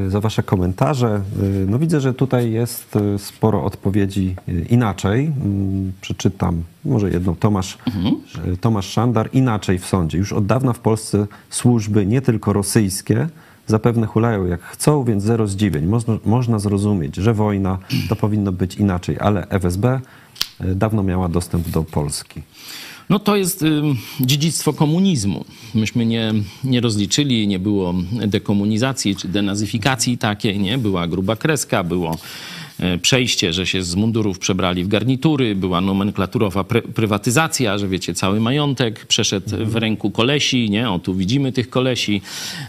[0.07, 1.21] y, za wasze komentarze.
[1.43, 4.37] Y, No widzę, że tutaj jest y, sporo odpowiedzi
[4.71, 5.25] inaczej.
[5.27, 7.35] Mm, Przeczytam może jedną.
[7.37, 7.79] Tomasz,
[8.27, 10.19] że Tomasz Szandar inaczej w sądzie.
[10.19, 13.29] Już od dawna w Polsce służby, nie tylko rosyjskie,
[13.67, 15.87] zapewne hulają jak chcą, więc zero zdziwień.
[15.87, 20.01] Można, można zrozumieć, że wojna to powinno być inaczej, ale FSB
[20.61, 22.43] dawno miała dostęp do Polski.
[23.11, 23.65] No to jest
[24.21, 25.45] dziedzictwo komunizmu.
[25.75, 26.33] Myśmy nie,
[26.65, 27.95] nie rozliczyli, nie było
[28.27, 30.79] dekomunizacji czy denazyfikacji takiej, nie?
[30.79, 32.19] Była gruba kreska, było
[33.03, 38.41] przejście, że się z mundurów przebrali w garnitury, była nomenklaturowa pry- prywatyzacja, że wiecie, cały
[38.41, 40.91] majątek przeszedł w ręku kolesi, nie?
[40.91, 42.23] O, tu widzimy tych kolesi.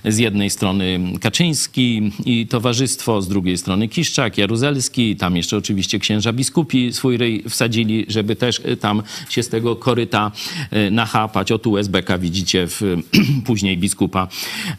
[0.05, 6.33] Z jednej strony Kaczyński i towarzystwo, z drugiej strony Kiszczak, Jaruzelski, tam jeszcze oczywiście księża
[6.33, 10.31] biskupi swój ryj wsadzili, żeby też e, tam się z tego koryta
[10.71, 11.51] e, nachapać.
[11.51, 12.81] O tu USBK widzicie w,
[13.45, 14.27] później biskupa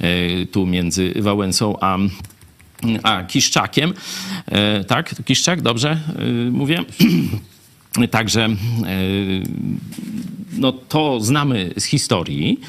[0.00, 1.98] e, tu między Wałęsą a
[3.02, 3.94] a Kiszczakiem,
[4.46, 5.14] e, tak?
[5.24, 6.84] Kiszczak, dobrze e, mówię?
[8.10, 8.56] Także e,
[10.52, 12.60] no to znamy z historii.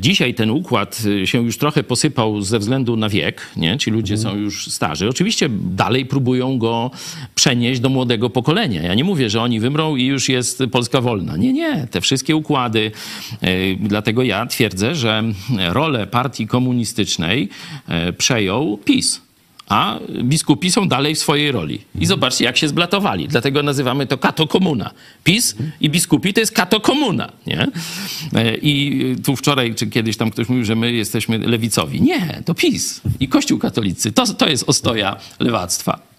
[0.00, 3.78] Dzisiaj ten układ się już trochę posypał ze względu na wiek, nie?
[3.78, 5.08] ci ludzie są już starzy.
[5.08, 6.90] Oczywiście dalej próbują go
[7.34, 8.82] przenieść do młodego pokolenia.
[8.82, 11.36] Ja nie mówię, że oni wymrą i już jest Polska wolna.
[11.36, 11.86] Nie, nie.
[11.90, 12.90] Te wszystkie układy.
[13.80, 15.22] Dlatego ja twierdzę, że
[15.68, 17.48] rolę partii komunistycznej
[18.18, 19.23] przejął PiS
[19.68, 21.80] a biskupi są dalej w swojej roli.
[22.00, 23.28] I zobaczcie, jak się zblatowali.
[23.28, 24.90] Dlatego nazywamy to katokomuna.
[25.24, 27.32] PiS i biskupi to jest katokomuna.
[27.46, 27.66] Nie?
[28.34, 32.02] E, I tu wczoraj, czy kiedyś tam ktoś mówił, że my jesteśmy lewicowi.
[32.02, 34.12] Nie, to PiS i Kościół katolicki.
[34.12, 36.14] To, to jest ostoja lewactwa.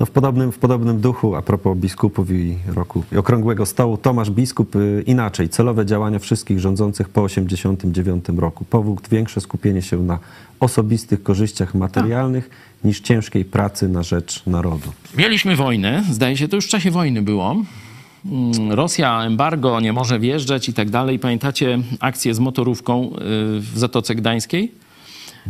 [0.00, 4.30] No w, podobnym, w podobnym duchu, a propos biskupów i roku i okrągłego stołu, Tomasz
[4.30, 5.48] Biskup y, inaczej.
[5.48, 8.64] Celowe działania wszystkich rządzących po 1989 roku.
[8.64, 10.18] Powód większe skupienie się na
[10.60, 12.50] osobistych korzyściach materialnych
[12.84, 14.92] niż ciężkiej pracy na rzecz narodu.
[15.16, 17.56] Mieliśmy wojnę, zdaje się, to już w czasie wojny było.
[18.26, 21.18] Mm, Rosja, embargo, nie może wjeżdżać i tak dalej.
[21.18, 23.10] Pamiętacie akcję z motorówką y,
[23.60, 24.72] w Zatoce Gdańskiej?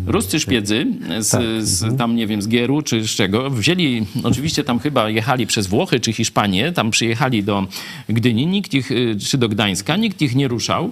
[0.06, 0.86] Ruscy szpiedzy
[1.18, 5.46] z, z tam, nie wiem, z Gieru czy z czego, wzięli, oczywiście tam chyba jechali
[5.46, 7.66] przez Włochy czy Hiszpanię, tam przyjechali do
[8.08, 10.90] Gdyni, nikt ich, y, czy do Gdańska, nikt ich nie ruszał.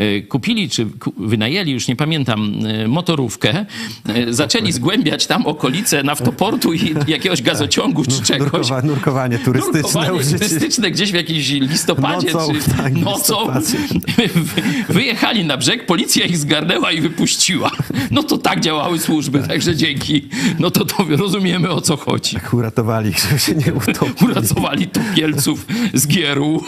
[0.00, 3.66] Y, Kupili czy wynajęli, już nie pamiętam, y, motorówkę,
[4.30, 8.52] zaczęli zgłębiać tam okolice naftoportu i jakiegoś gazociągu czy czegoś.
[8.52, 9.80] Nurkowa, nurkowanie turystyczne.
[10.00, 13.54] Nurkowanie turystyczne gdzieś w jakimś listopadzie Nocą, czy tak, nocą.
[13.54, 13.78] listopadzie.
[14.88, 17.70] Wyjechali na brzeg, policja ich zgarnęła i wypuściła.
[18.10, 20.28] No to tak działały służby, także dzięki.
[20.58, 22.36] No to, to rozumiemy o co chodzi.
[22.52, 24.30] Uratowali ich, żeby się nie utopili.
[24.30, 26.62] Uracowali topielców z Gieru.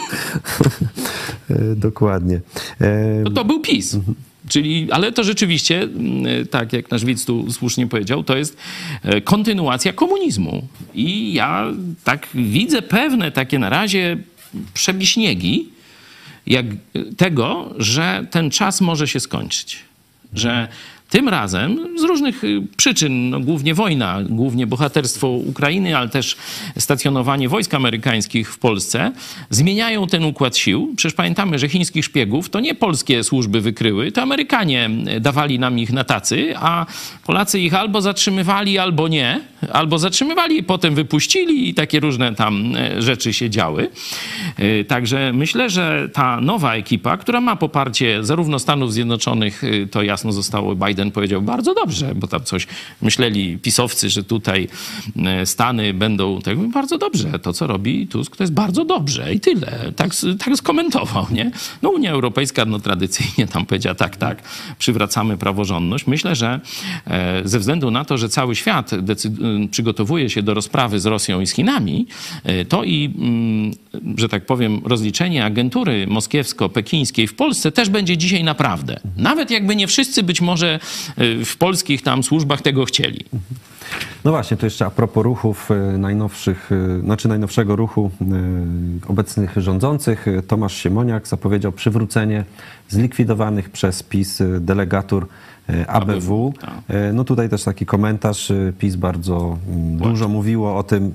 [1.49, 2.41] E, Dokładnie.
[3.23, 3.97] No to był PiS.
[4.49, 5.87] Czyli, ale to rzeczywiście,
[6.51, 8.57] tak jak nasz widz tu słusznie powiedział, to jest
[9.03, 10.67] e, kontynuacja komunizmu.
[10.93, 11.71] I ja
[12.03, 14.17] tak widzę pewne takie na razie
[14.73, 15.69] przebiśniegi
[16.47, 16.65] jak
[17.17, 19.79] tego, że ten czas może się skończyć.
[20.33, 20.67] Że
[21.13, 26.35] tym razem z różnych y, przyczyn, no głównie wojna, głównie bohaterstwo Ukrainy, ale też
[26.77, 29.11] stacjonowanie wojsk amerykańskich w Polsce,
[29.49, 30.93] zmieniają ten układ sił.
[30.97, 34.89] Przecież pamiętamy, że chińskich szpiegów to nie polskie służby wykryły, to Amerykanie
[35.21, 36.85] dawali nam ich na tacy, a
[37.25, 42.75] Polacy ich albo zatrzymywali, albo nie, albo zatrzymywali i potem wypuścili i takie różne tam
[42.75, 43.89] e, rzeczy się działy.
[44.87, 50.75] Także myślę, że ta nowa ekipa, która ma poparcie zarówno Stanów Zjednoczonych, to jasno zostało,
[50.75, 52.67] Biden powiedział bardzo dobrze, bo tam coś
[53.01, 54.67] myśleli pisowcy, że tutaj
[55.25, 59.39] e, Stany będą, mówię, bardzo dobrze, to co robi Tusk to jest bardzo dobrze i
[59.39, 59.91] tyle.
[59.95, 61.51] Tak, tak skomentował, nie?
[61.81, 64.43] No Unia Europejska no tradycyjnie tam powiedziała tak, tak,
[64.79, 66.07] przywracamy praworządność.
[66.07, 66.59] Myślę, że
[67.07, 68.91] e, ze względu na to, że cały świat
[69.71, 72.07] przygotowuje się do rozprawy z Rosją i z Chinami,
[72.43, 73.13] e, to i,
[74.17, 78.99] że tak powiem, rozliczenie agentury moskiewsko-pekińskiej w Polsce też będzie dzisiaj naprawdę.
[79.17, 80.79] Nawet jakby nie wszyscy być może
[81.45, 83.25] w polskich tam służbach tego chcieli.
[84.25, 88.11] No właśnie, to jeszcze a propos ruchów e, najnowszych, e, znaczy najnowszego ruchu
[89.07, 90.25] obecnych rządzących.
[90.47, 92.45] Tomasz Siemoniak zapowiedział przywrócenie
[92.89, 95.27] zlikwidowanych przez PiS delegatur
[95.87, 96.53] ABW.
[96.61, 96.71] tak.
[97.13, 98.51] No tutaj też taki komentarz.
[98.79, 101.13] PiS bardzo mm, dużo mówiło o tym.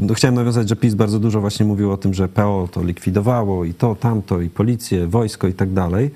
[0.00, 3.64] No chciałem nawiązać, że PiS bardzo dużo właśnie mówiło o tym, że PO to likwidowało
[3.64, 6.10] i to, tamto, i policję, wojsko i tak dalej.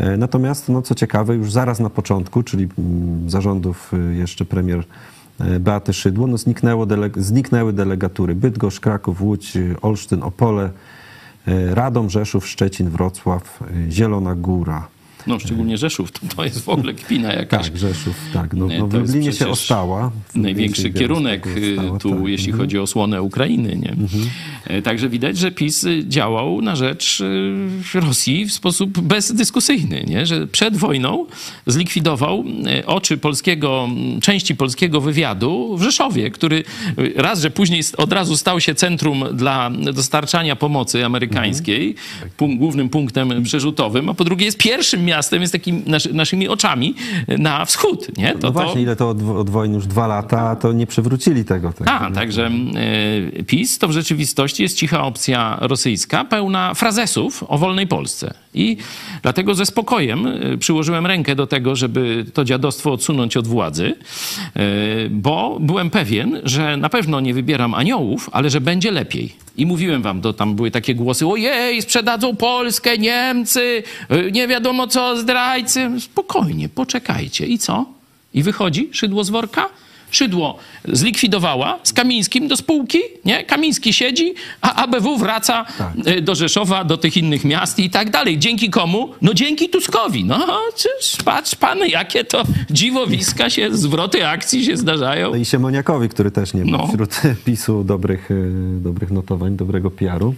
[0.00, 4.84] E, Natomiast, no co ciekawe, już zaraz na początku, czyli mm, zarządów y, jeszcze premier
[5.40, 6.86] e, Beaty Szydło, no zniknęło
[7.16, 10.70] zniknęły delegatury Bydgoszcz, Kraków, Łódź, Olsztyn, Opole,
[11.46, 13.60] e, Radom, Rzeszów, Szczecin, Wrocław,
[13.90, 14.88] Zielona Góra.
[15.26, 17.66] No szczególnie Rzeszów, to, to jest w ogóle kpina jakaś.
[17.66, 18.54] Tak, Rzeszów, tak.
[18.54, 20.10] No, no w Lublinie się przecież ostała.
[20.34, 22.28] Największy kierunek ostała, tu, tak.
[22.28, 23.76] jeśli chodzi o osłonę Ukrainy.
[23.76, 23.96] Nie?
[24.66, 27.22] E, Także widać, że PiS y, działał na rzecz
[27.94, 30.26] Rosji w sposób bezdyskusyjny, nie?
[30.26, 31.26] że przed wojną
[31.66, 32.44] zlikwidował
[32.86, 33.88] oczy polskiego,
[34.22, 36.64] części polskiego wywiadu w Rzeszowie, który
[37.16, 41.94] raz, że później od razu stał się centrum dla dostarczania pomocy amerykańskiej,
[42.38, 46.94] punk- głównym punktem przerzutowym, a po drugie jest pierwszym miastem, jest takim naszy, naszymi oczami
[47.38, 48.18] na wschód.
[48.18, 48.34] Nie?
[48.42, 51.72] No właśnie, ile to od, od wojny już dwa lata, to nie przywrócili tego.
[51.72, 51.88] Tak.
[51.88, 52.50] a, także
[53.36, 58.34] e, PiS to w rzeczywistości jest cicha opcja rosyjska, pełna frazesów o wolnej Polsce.
[58.54, 58.76] I
[59.22, 63.94] dlatego ze spokojem e, przyłożyłem rękę do tego, żeby to dziadostwo odsunąć od władzy,
[64.56, 64.62] e,
[65.10, 69.34] bo byłem pewien, że na pewno nie wybieram aniołów, ale że będzie lepiej.
[69.56, 73.82] I mówiłem wam, to tam były takie głosy, ojej, sprzedadzą Polskę, Niemcy,
[74.32, 75.90] nie wiadomo co, zdrajcy.
[76.00, 77.46] Spokojnie, poczekajcie.
[77.46, 77.86] I co?
[78.34, 79.68] I wychodzi szydło z worka?
[80.12, 80.58] Szydło
[80.88, 83.44] zlikwidowała z Kamińskim do spółki, nie?
[83.44, 85.66] Kamiński siedzi, a ABW wraca
[86.04, 88.38] e, do Rzeszowa, do tych innych miast i tak dalej.
[88.38, 89.14] Dzięki komu?
[89.22, 90.24] No dzięki Tuskowi.
[90.24, 95.30] No, czyż, patrz pan, jakie to dziwowiska się, zwroty akcji się zdarzają.
[95.30, 96.86] No i Siemoniakowi, który też nie ma No.
[96.88, 100.34] wśród PiSu dobrych, y, dobrych notowań, dobrego PR-u.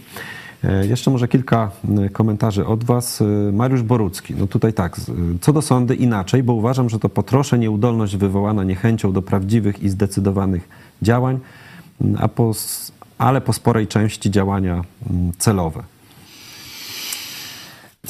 [0.64, 1.70] E, Jeszcze może kilka
[2.12, 3.20] komentarzy od Was.
[3.20, 4.34] Y, Mariusz Borucki.
[4.38, 4.96] No tutaj tak,
[5.40, 9.88] co do sądy inaczej, bo uważam, że to potrosze nieudolność wywołana niechęcią do prawdziwych i
[9.88, 10.68] zdecydowanych
[11.02, 11.38] działań,
[12.18, 12.52] a po,
[13.18, 14.84] ale po sporej części działania
[15.38, 15.82] celowe.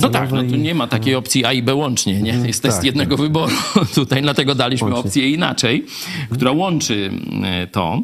[0.01, 2.33] No tak, no tu nie ma takiej opcji A i B łącznie, nie?
[2.33, 2.85] Jest test tak.
[2.85, 3.53] jednego wyboru
[3.95, 5.09] tutaj, dlatego daliśmy Łącznie.
[5.09, 5.87] opcję inaczej,
[6.31, 7.11] która łączy
[7.45, 8.03] e, to.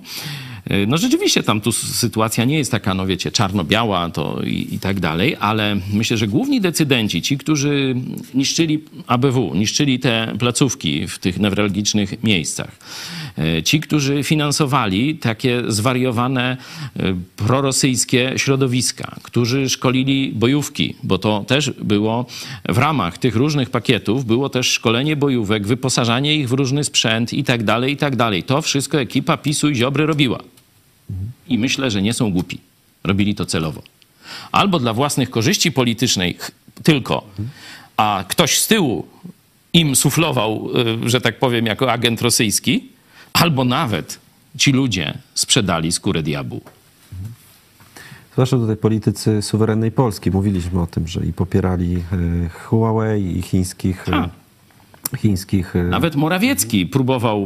[0.69, 4.79] E, No rzeczywiście tam tu sytuacja nie jest taka, no wiecie, czarno-biała to i, i
[4.79, 7.95] tak dalej, ale myślę, że główni decydenci, ci, którzy
[8.35, 12.77] niszczyli ABW, niszczyli te placówki w tych newralgicznych miejscach,
[13.39, 16.57] e, ci, którzy finansowali takie zwariowane
[16.97, 22.27] e, prorosyjskie środowiska, którzy szkolili bojówki, bo to też było
[22.69, 27.45] w ramach tych różnych pakietów, było też szkolenie bojówek, wyposażanie ich w różny sprzęt i
[27.45, 28.43] tak dalej, i tak dalej.
[28.43, 30.58] To wszystko ekipa PiSu i Ziobry robiła.
[31.49, 32.61] I myślę, że nie są głupi.
[33.05, 33.83] Robili to celowo.
[34.53, 36.51] Albo dla własnych korzyści politycznych
[36.83, 37.25] tylko,
[37.97, 39.07] a ktoś z tyłu
[39.73, 40.71] im suflował,
[41.05, 42.89] y, że tak powiem, jako agent rosyjski,
[43.33, 44.19] albo nawet
[44.59, 46.61] ci ludzie sprzedali skórę diabłu.
[48.33, 50.31] Zwłaszcza tutaj politycy suwerennej Polski.
[50.31, 54.29] Mówiliśmy o tym, że i popierali e, Huawei i chińskich, e, A.
[55.17, 57.45] chińskich e, Nawet Morawiecki próbował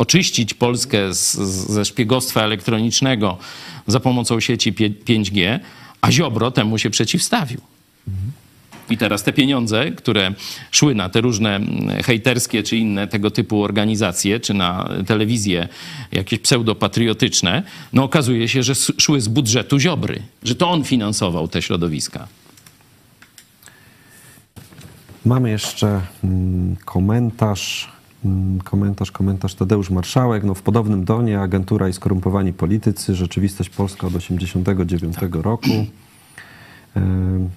[0.00, 3.38] oczyścić Polskę z, z, ze szpiegostwa elektronicznego
[3.86, 5.58] za pomocą sieci pie- 5G,
[6.00, 7.60] a Ziobro temu się przeciwstawił.
[8.90, 10.34] I teraz te pieniądze, które
[10.70, 15.68] szły na te różne mm, hejterskie czy inne tego typu organizacje, czy na telewizje
[16.12, 21.62] jakieś pseudopatriotyczne, no okazuje się, że szły z budżetu Ziobry, że to on finansował te
[21.62, 22.28] środowiska.
[25.24, 27.99] Mamy jeszcze mm, komentarz,
[28.64, 30.44] komentarz, komentarz Tadeusz Marszałek.
[30.44, 35.68] No, w podobnym tonie agentura i skorumpowani politycy, rzeczywistość polska od 89 roku.
[36.96, 37.50] Ym,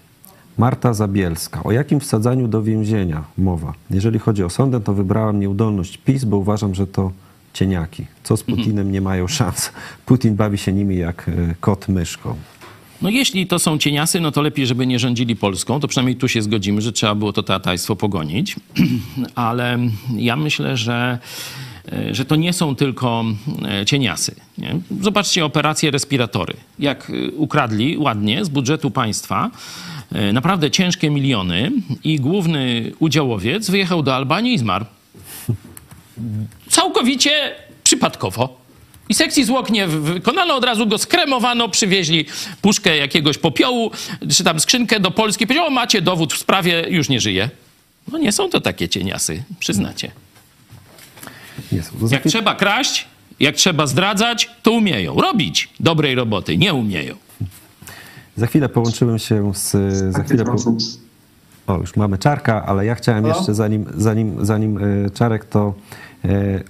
[0.58, 1.64] Marta Zabielska.
[1.64, 3.74] O jakim wsadzaniu do więzienia mowa?
[3.90, 7.12] Jeżeli chodzi o sądę, to wybrałam nieudolność PiS, bo uważam, że to
[7.54, 8.06] cieniaki.
[8.24, 9.72] Co z Putinem nie mają szans.
[10.06, 12.36] Putin bawi się nimi jak e, kot myszką.
[13.04, 15.80] No jeśli to są cieniasy, no to lepiej, żeby nie rządzili Polską.
[15.80, 18.56] To przynajmniej tu się zgodzimy, że trzeba było to tatajstwo pogonić.
[19.36, 19.80] Ale
[20.16, 21.20] ja myślę, że,
[21.92, 23.26] e, że to nie są tylko
[23.66, 24.36] e, cieniasy.
[24.58, 24.76] Nie?
[25.02, 26.54] Zobaczcie operację respiratory.
[26.80, 29.52] Jak e, ukradli ładnie z budżetu państwa
[30.34, 31.72] naprawdę ciężkie miliony
[32.04, 34.86] i główny udziałowiec wyjechał do Albanii i zmarł.
[36.70, 37.32] Całkowicie
[37.84, 38.63] przypadkowo.
[39.10, 42.26] I sekcji zwłok nie wy- wykonano, od razu go skremowano, przywieźli
[42.62, 43.92] puszkę jakiegoś popiołu,
[44.30, 45.48] czy tam skrzynkę do Polski.
[45.48, 47.50] Powiedział, o macie dowód w sprawie, już nie żyje.
[48.12, 50.12] No nie są to takie cieniasy, przyznacie.
[51.72, 51.92] Nie są.
[52.00, 53.08] To za Jak trzeba kraść,
[53.40, 55.16] jak trzeba zdradzać, to umieją.
[55.22, 57.16] Robić dobrej roboty, nie umieją.
[58.38, 59.72] Za chwilę połączyłem się z.
[60.14, 60.56] Za chwilę po...
[61.68, 65.74] O, już mamy Czarka, ale ja chciałem jeszcze, zanim, zanim, zanim e, Czarek, to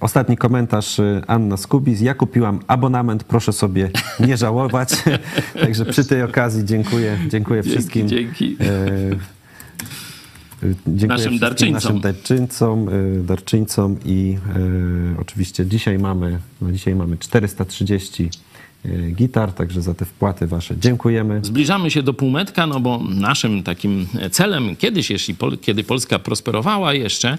[0.00, 2.00] ostatni komentarz e, Anna Skubis.
[2.00, 3.90] Ja kupiłam abonament, proszę sobie
[4.20, 4.88] nie żałować.
[5.60, 8.08] Także przy tej okazji dziękuję, dziękuję wszystkim.
[8.08, 8.56] dzięki.
[8.60, 9.34] E, e,
[10.86, 11.74] Dziękuję Naszym darczyńcom.
[11.74, 14.38] naszym darczyńcom, e, darczyńcom i
[15.16, 18.28] e, oczywiście dzisiaj mamy, no dzisiaj mamy 430 e,
[19.12, 21.40] gitar, także za te wpłaty wasze dziękujemy.
[21.42, 26.94] Zbliżamy się do półmetka, no bo naszym takim celem kiedyś, jeśli Pol- kiedy Polska prosperowała
[26.94, 27.38] jeszcze,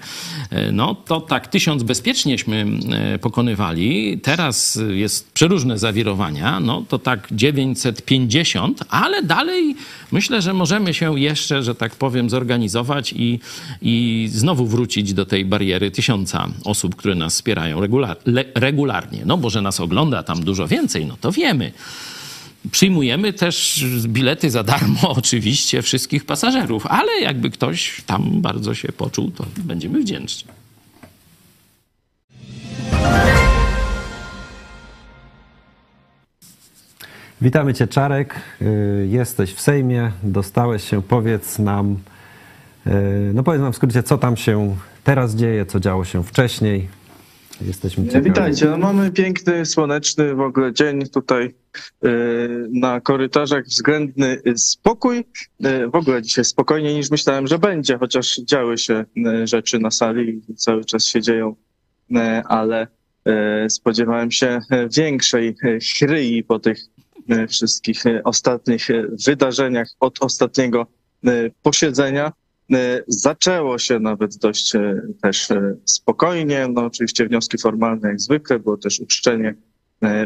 [0.50, 4.20] e, no to tak tysiąc bezpiecznieśmy e, pokonywali.
[4.22, 9.76] Teraz jest przeróżne zawirowania, no to tak 950, ale dalej
[10.12, 13.40] myślę, że możemy się jeszcze, że tak powiem, zorganizować i,
[13.82, 18.16] i znowu wrócić do tej bariery tysiąca osób, które nas wspierają regular,
[18.54, 19.22] regularnie.
[19.26, 21.72] No bo że nas ogląda tam dużo więcej, no to wiemy.
[22.70, 29.30] Przyjmujemy też bilety za darmo, oczywiście, wszystkich pasażerów, ale jakby ktoś tam bardzo się poczuł,
[29.30, 30.50] to będziemy wdzięczni.
[37.40, 38.34] Witamy Cię, Czarek.
[38.62, 41.02] Y, Jesteś w Sejmie, dostałeś się.
[41.02, 41.96] Powiedz nam,
[42.86, 42.90] y,
[43.34, 46.88] no powiedz nam w skrócie, co tam się teraz dzieje, co działo się wcześniej.
[47.60, 48.24] Jesteśmy ciekawi.
[48.24, 51.54] Witajcie, no mamy piękny, słoneczny w ogóle dzień tutaj
[52.04, 55.18] y, na korytarzach, względny y, spokój.
[55.66, 59.04] Y, W ogóle dzisiaj spokojniej niż myślałem, że będzie, chociaż działy się
[59.44, 61.56] rzeczy na sali i cały czas się dzieją,
[62.48, 62.86] ale
[63.68, 64.60] spodziewałem się
[64.96, 65.56] większej
[65.98, 66.78] chryi po tych
[67.48, 68.88] wszystkich ostatnich
[69.26, 70.86] wydarzeniach od ostatniego
[71.62, 72.32] posiedzenia.
[72.72, 76.68] E, Zaczęło się nawet dość e, też e, spokojnie.
[76.72, 79.54] No oczywiście wnioski formalne jak zwykle, było też uczczenie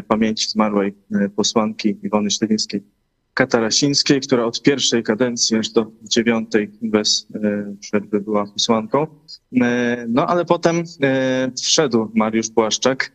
[0.07, 0.93] pamięci zmarłej
[1.35, 2.83] posłanki Iwony Ślewińskiej
[3.33, 7.27] Katarasińskiej, która od pierwszej kadencji aż do dziewiątej bez
[7.79, 9.07] przerwy była posłanką.
[10.07, 10.83] No ale potem
[11.63, 13.11] wszedł Mariusz Błaszczak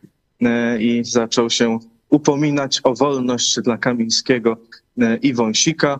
[0.79, 4.57] i zaczął się upominać o wolność dla Kamińskiego
[5.21, 5.99] i Wąsika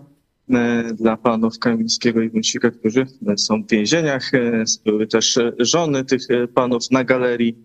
[0.93, 4.33] dla panów Kamińskiego i Wąsika, którzy e, są w więzieniach.
[4.33, 7.55] E, Były też e, żony tych e, panów na galerii.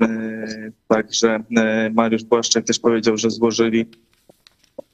[0.00, 3.86] E, Także e, Mariusz Błaszczak też powiedział, że złożyli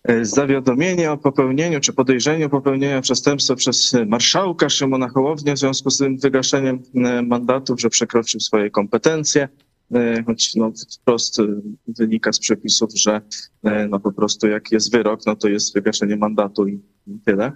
[0.04, 5.90] e, zawiadomienie o popełnieniu czy podejrzeniu popełnienia przestępstwa przez e, marszałka Szymona Hołownię w związku
[5.90, 9.48] z tym wygaszeniem e, mandatów, że przekroczył swoje kompetencje.
[9.94, 11.42] E, Choć no, wprost e,
[11.88, 13.20] wynika z przepisów, że
[13.64, 16.80] e, no, po prostu jak jest wyrok, no to jest wygaszenie mandatu i
[17.24, 17.52] tyle.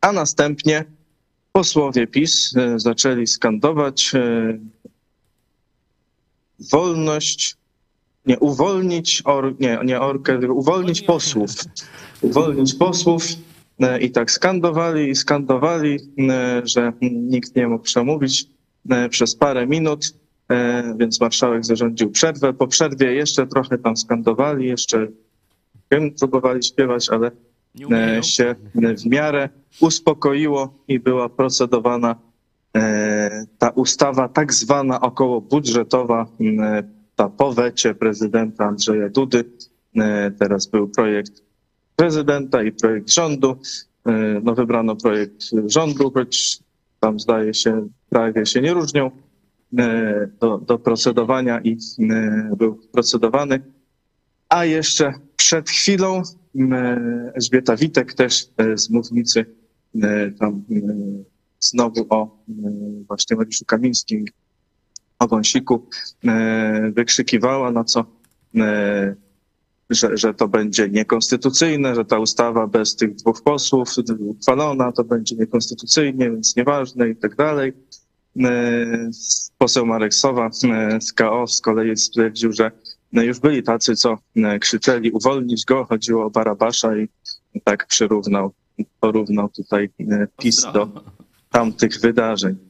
[0.00, 0.84] A następnie
[1.52, 4.12] posłowie PiS zaczęli skandować
[6.72, 7.56] wolność,
[8.26, 11.50] nie, uwolnić, or, nie, nie orkę, uwolnić posłów.
[12.20, 13.24] Uwolnić posłów
[14.00, 15.98] i tak skandowali i skandowali,
[16.64, 18.46] że nikt nie mógł przemówić
[19.10, 20.14] przez parę minut,
[20.50, 22.52] e, więc marszałek zarządził przerwę.
[22.52, 25.08] Po przerwie jeszcze trochę tam skandowali, jeszcze
[25.92, 27.30] hymn próbowali śpiewać, ale
[27.90, 28.54] e, się
[28.96, 29.48] w miarę
[29.80, 32.16] uspokoiło i była procedowana
[32.76, 36.82] e, ta ustawa tak zwana około budżetowa, e,
[37.16, 39.44] ta po wecie prezydenta Andrzeja Dudy.
[39.96, 41.42] E, Teraz był projekt
[41.96, 43.56] prezydenta i projekt rządu.
[44.06, 46.58] E, No wybrano projekt rządu, choć
[47.00, 49.10] tam zdaje się, prawie się nie różnią
[49.78, 51.78] e, do, do procedowania i
[52.10, 53.60] e, był procedowany.
[54.48, 56.22] A jeszcze przed chwilą
[57.34, 59.46] Elżbieta Witek też e, z mównicy
[60.38, 60.64] tam
[61.60, 62.38] znowu o
[63.08, 64.24] właśnie Mariuszu Kamińskim,
[65.18, 65.86] o Wąsiku
[66.92, 68.04] wykrzykiwała, na co
[69.90, 73.88] że, że to będzie niekonstytucyjne, że ta ustawa bez tych dwóch posłów
[74.20, 77.72] uchwalona to będzie niekonstytucyjnie, więc nieważne i tak dalej.
[78.44, 79.10] E,
[79.58, 82.70] Poseł Marek Sowa e, z KO z kolei stwierdził, że
[83.12, 87.08] no, już byli tacy, co e, krzyczeli uwolnić go, chodziło o Barabasza i
[87.64, 88.52] tak przyrównał,
[89.00, 90.88] porównał tutaj e, PiS do
[91.50, 92.67] tamtych wydarzeń.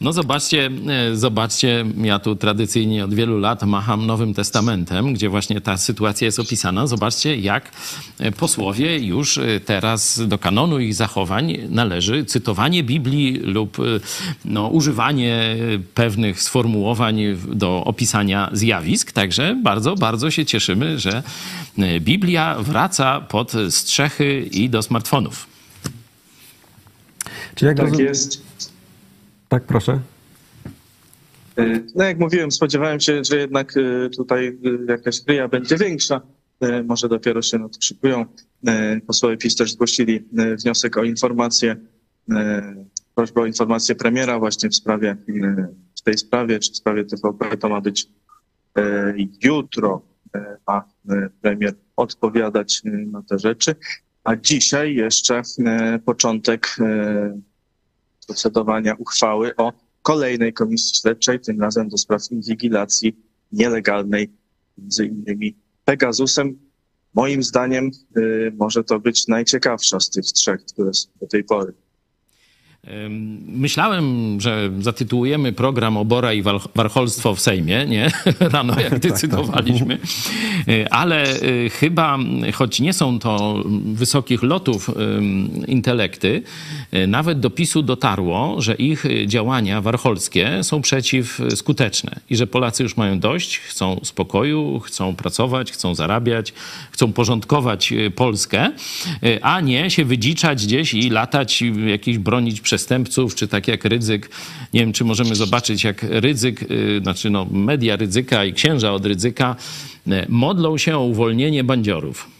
[0.00, 5.60] No zobaczcie, e, zobaczcie, ja tu tradycyjnie od wielu lat macham Nowym Testamentem, gdzie właśnie
[5.60, 6.86] ta sytuacja jest opisana.
[6.86, 7.70] Zobaczcie, jak
[8.18, 13.76] e, posłowie już e, teraz do kanonu ich zachowań należy cytowanie Biblii lub
[14.44, 15.56] no, używanie
[15.94, 17.20] pewnych sformułowań
[17.52, 19.12] do opisania zjawisk.
[19.12, 21.22] Także bardzo, bardzo się cieszymy, że
[22.00, 25.46] Biblia wraca pod strzechy i do smartfonów.
[27.54, 28.42] Czy jak Tak rozum- jest.
[29.48, 30.00] Tak, proszę.
[31.58, 36.20] E, No jak mówiłem, spodziewałem się, że jednak e, tutaj e, jakaś ryja będzie większa.
[36.84, 38.26] Może dopiero się na to szykują.
[38.66, 40.24] E, Posłowie PiS też zgłosili
[40.62, 41.76] wniosek o informację,
[43.14, 45.16] prośbę o informację premiera właśnie w sprawie,
[45.96, 47.56] w tej sprawie, czy w sprawie TVP.
[47.56, 48.08] To ma być
[49.44, 50.02] jutro,
[50.68, 50.84] ma
[51.42, 53.74] premier odpowiadać na te rzeczy.
[54.24, 55.42] A dzisiaj jeszcze
[56.04, 56.76] początek
[58.26, 59.72] procedowania uchwały o
[60.02, 63.16] kolejnej komisji śledczej, tym razem do spraw inwigilacji
[63.52, 64.30] nielegalnej,
[64.78, 65.54] między innymi
[65.84, 66.58] Pegasusem.
[67.14, 71.72] Moim zdaniem y, może to być najciekawsza z tych trzech, które są do tej pory.
[73.46, 76.42] Myślałem, że zatytułujemy program Obora i
[76.74, 78.10] Warcholstwo w Sejmie, nie?
[78.52, 79.98] Rano, jak decydowaliśmy.
[80.68, 82.18] Y, Ale y, chyba,
[82.54, 84.90] choć nie są to wysokich lotów
[85.66, 86.42] intelekty,
[86.94, 92.96] y, nawet do PiSu dotarło, że ich działania warcholskie są przeciwskuteczne i że Polacy już
[92.96, 96.52] mają dość, chcą spokoju, chcą pracować, chcą zarabiać,
[96.90, 98.72] chcą porządkować Polskę,
[99.42, 104.30] a nie się wydziczać gdzieś i latać, jakiś bronić przestępców, czy tak jak Rydzyk.
[104.72, 109.06] Nie wiem, czy możemy zobaczyć, jak Rydzyk, y, znaczy no, media Rydzyka i księża od
[109.06, 109.56] Rydzyka
[110.06, 112.30] y, modlą się o uwolnienie bandziorów.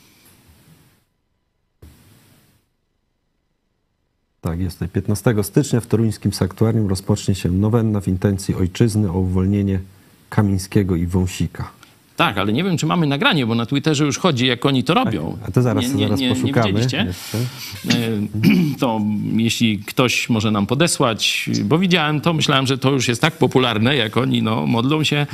[4.41, 4.89] Tak, jest tutaj.
[4.89, 9.80] 15 stycznia w toruńskim sanktuarium rozpocznie się nowenna w intencji ojczyzny o uwolnienie
[10.30, 11.70] Kamińskiego i Wąsika.
[12.16, 14.94] Tak, ale nie wiem, czy mamy nagranie, bo na Twitterze już chodzi, jak oni to
[14.94, 15.38] robią.
[15.48, 16.72] A to zaraz, nie, nie, zaraz nie, poszukamy.
[16.72, 17.06] Nie widzieliście?
[17.90, 19.00] E, to
[19.36, 23.96] jeśli ktoś może nam podesłać, bo widziałem to, myślałem, że to już jest tak popularne,
[23.96, 25.26] jak oni no, modlą się.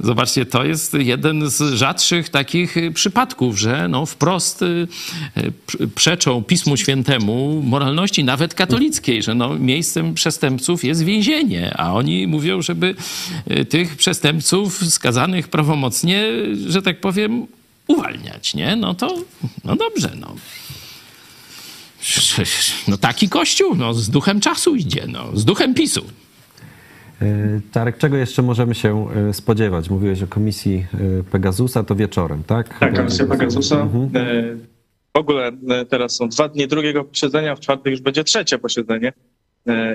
[0.00, 4.66] Zobaczcie, to jest jeden z rzadszych takich y, przypadków, że no, wprost y,
[5.36, 11.94] y, pr- przeczą Pismu Świętemu moralności, nawet katolickiej, że no, miejscem przestępców jest więzienie, a
[11.94, 12.94] oni mówią, żeby
[13.68, 16.24] tych przestępców skazanych prawomocnie,
[16.68, 17.46] że tak powiem,
[17.86, 18.76] uwalniać, nie?
[18.76, 19.18] No to,
[19.64, 20.34] no dobrze, no.
[22.88, 26.04] No taki kościół, no z duchem czasu idzie, no, z duchem PiSu.
[27.22, 29.90] E, Czarek, czego jeszcze możemy się e, spodziewać?
[29.90, 30.86] Mówiłeś o komisji
[31.20, 32.78] e, Pegasusa, to wieczorem, tak?
[32.78, 33.76] Tak, komisja Pegasusa.
[34.14, 34.56] E,
[35.14, 35.52] W ogóle
[35.88, 39.12] teraz są dwa dni drugiego posiedzenia, w czwartek już będzie trzecie posiedzenie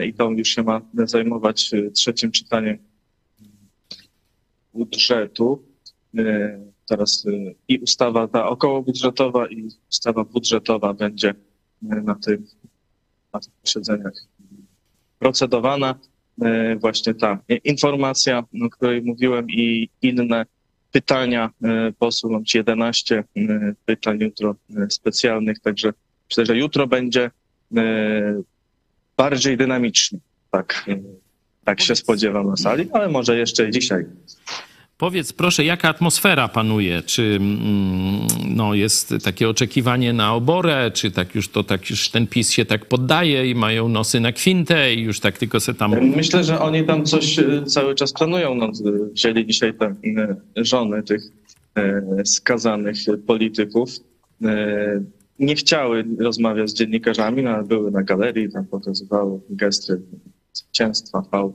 [0.07, 2.77] i to już się ma zajmować trzecim czytaniem
[4.73, 5.63] budżetu.
[6.89, 7.25] Teraz
[7.67, 11.33] i ustawa ta okołobudżetowa i ustawa budżetowa będzie
[11.81, 12.45] na, tym,
[13.33, 14.13] na tych posiedzeniach
[15.19, 15.95] procedowana.
[16.41, 20.45] E, Właśnie ta informacja, o której mówiłem i inne
[20.91, 22.31] pytania e, posłów.
[22.31, 23.23] Mam ci 11 e,
[23.85, 24.55] pytań jutro
[24.89, 25.93] specjalnych, także
[26.29, 27.31] myślę, że jutro będzie
[29.17, 30.19] bardziej dynamicznie.
[30.51, 30.85] Tak,
[31.65, 34.05] tak się spodziewam na sali, ale może jeszcze dzisiaj.
[35.01, 37.01] Powiedz proszę, jaka atmosfera panuje?
[37.05, 42.27] Czy mm, no, jest takie oczekiwanie na oborę, czy tak już to tak już ten
[42.27, 45.95] PiS się tak poddaje i mają nosy na kwintę i już tak tylko se tam...
[46.15, 48.55] Myślę, że oni tam coś e, cały czas planują.
[48.55, 48.71] No,
[49.13, 51.21] wzięli dzisiaj te e, żony tych
[52.25, 52.97] skazanych
[53.27, 53.89] polityków.
[55.39, 60.01] Nie chciały rozmawiać z dziennikarzami, no, były na galerii, tam pokazywały gesty
[60.53, 61.53] zwycięstwa, V.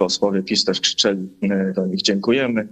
[0.00, 2.68] E, Posłowie PiS też krzyczeli e, do nich dziękujemy.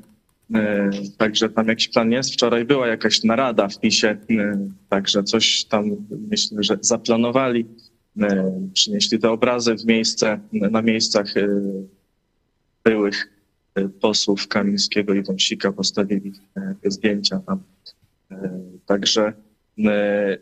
[0.55, 2.33] E, Także tam jakiś plan jest.
[2.33, 5.97] Wczoraj była jakaś narada w PiSie, e, także coś tam
[6.31, 7.67] myślę, że zaplanowali.
[8.21, 11.49] E, Przynieśli te obrazy w miejsce, na miejscach e,
[12.85, 13.29] byłych
[13.75, 17.61] e, posłów Kamińskiego i Wąsika, postawili e, te zdjęcia tam.
[18.31, 19.33] E, Także
[19.87, 20.39] e,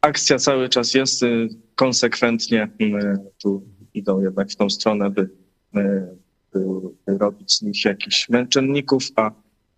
[0.00, 1.26] akcja cały czas jest, e,
[1.74, 3.62] konsekwentnie e, tu
[3.94, 5.28] idą jednak w tą stronę, by,
[5.76, 6.06] e,
[7.06, 9.30] by robić z nich jakichś męczenników, a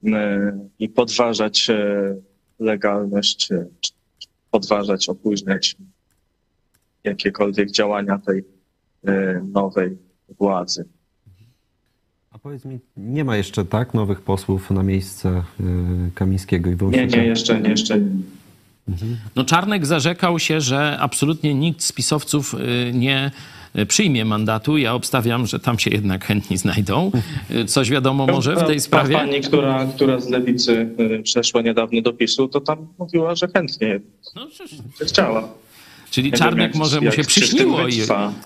[0.07, 2.14] e, i podważać e,
[2.59, 3.49] legalność,
[3.80, 3.92] czy
[4.51, 5.76] podważać, opóźniać
[7.05, 8.44] jakiekolwiek działania tej
[9.53, 9.99] nowej
[10.38, 10.84] władzy.
[12.30, 15.42] A powiedz mi, nie ma jeszcze tak nowych posłów na miejsce
[16.14, 17.16] Kamińskiego i Nie, Wąsika?
[17.16, 18.11] nie, jeszcze nie, jeszcze nie.
[19.36, 22.55] No Czarnek zarzekał się, że absolutnie nikt z pisowców
[22.92, 23.30] nie
[23.89, 24.77] przyjmie mandatu.
[24.79, 27.11] Ja obstawiam, że tam się jednak chętni znajdą.
[27.51, 29.14] Y, Coś wiadomo może w Ta- tej ta sprawie?
[29.14, 30.89] Pani, która, która z lewicy
[31.19, 34.01] y, przeszła niedawno do PiSu, to tam mówiła, że chętnie
[34.37, 34.49] No,
[35.07, 35.49] chciała.
[36.11, 38.01] czyli Czarnek może mu jak się przyśniło i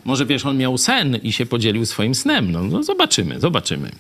[0.05, 2.53] może wiesz, on miał sen i się podzielił swoim snem.
[2.53, 3.91] No, no zobaczymy, zobaczymy.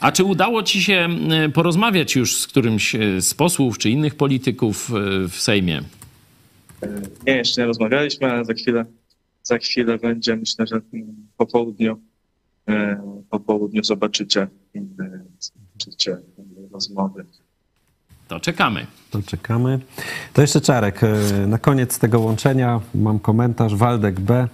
[0.00, 1.08] A czy udało ci się
[1.54, 4.90] porozmawiać już z którymś z posłów czy innych polityków
[5.28, 5.82] w Sejmie?
[7.26, 8.84] Nie, jeszcze nie rozmawialiśmy, ale za chwilę,
[9.42, 10.80] za chwilę będzie, myślę, że
[11.36, 11.98] po południu,
[12.68, 14.80] e, po południu zobaczycie, e,
[15.40, 16.16] zobaczycie
[16.72, 17.24] rozmowy.
[18.28, 18.86] To czekamy.
[19.10, 19.80] To czekamy.
[20.32, 21.02] To jeszcze Czarek.
[21.02, 23.74] y, Na koniec tego łączenia mam komentarz.
[23.74, 24.48] Waldek B.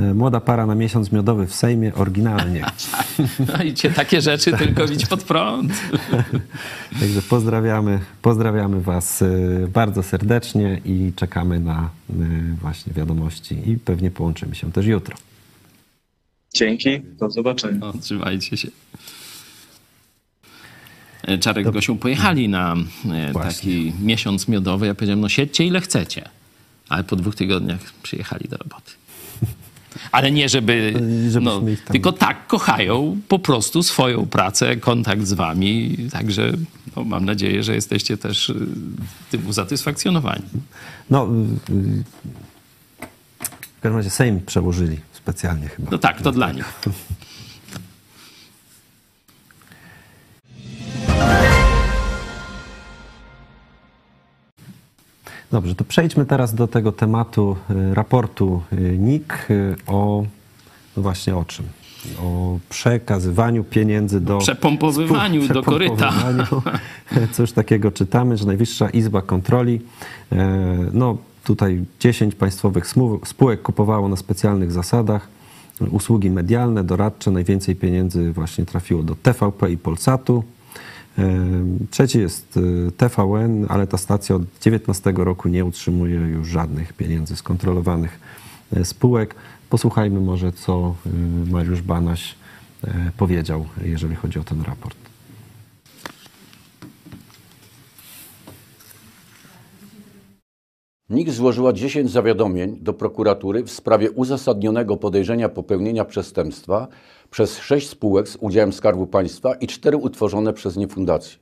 [0.00, 2.64] y, Młoda para na miesiąc miodowy w Sejmie, oryginalnie.
[3.56, 5.72] No i cię takie rzeczy tylko widź pod prąd.
[7.00, 12.14] Także pozdrawiamy, pozdrawiamy Was y, bardzo serdecznie i czekamy na y,
[12.60, 15.16] właśnie wiadomości i pewnie połączymy się też jutro.
[16.54, 17.78] Dzięki, do zobaczenia.
[17.78, 18.68] No, trzymajcie się.
[21.22, 22.76] E, Czarek z Gosią pojechali na
[23.12, 23.52] e, Właśnie.
[23.52, 24.86] taki miesiąc miodowy.
[24.86, 26.28] Ja powiedziałem, no siedźcie ile chcecie.
[26.88, 28.92] Ale po dwóch tygodniach przyjechali do roboty.
[30.12, 30.94] Ale nie, żeby.
[31.40, 35.96] No, Tylko tak kochają po prostu swoją pracę, kontakt z wami.
[36.12, 36.52] Także
[36.96, 38.66] no, mam nadzieję, że jesteście też y,
[39.30, 40.44] tym usatysfakcjonowani.
[41.10, 41.28] No,
[41.70, 42.04] y, y,
[43.78, 45.90] w każdym razie Sejm przełożyli specjalnie chyba.
[45.90, 46.72] No tak, to dla nich.
[55.54, 60.24] Dobrze, to przejdźmy teraz do tego tematu y, raportu y, NIK y, o,
[60.96, 61.66] no właśnie o czym?
[62.22, 64.38] O przekazywaniu pieniędzy do...
[64.38, 66.12] Przepompowywaniu spół- do koryta.
[66.12, 66.62] przepompowywaniu.
[67.32, 69.80] Coś takiego czytamy, że Najwyższa Izba Kontroli,
[70.32, 72.86] e, no tutaj 10 państwowych
[73.24, 75.28] spółek kupowało na specjalnych zasadach
[75.90, 77.30] usługi medialne, doradcze.
[77.30, 80.44] Najwięcej pieniędzy właśnie trafiło do TVP i Polsatu.
[81.90, 87.36] Trzeci jest e, TVN, ale ta stacja od 19 roku nie utrzymuje już żadnych pieniędzy
[87.36, 88.20] z kontrolowanych
[88.76, 89.34] e, spółek.
[89.70, 92.34] Posłuchajmy może, co e, Mariusz Banaś
[93.16, 95.03] powiedział, jeżeli chodzi o ten raport.
[101.10, 106.88] NIK złożyła 10 zawiadomień do prokuratury w sprawie uzasadnionego podejrzenia popełnienia przestępstwa
[107.30, 111.38] przez 6 spółek z udziałem Skarbu Państwa i 4 utworzone przez nie fundacje.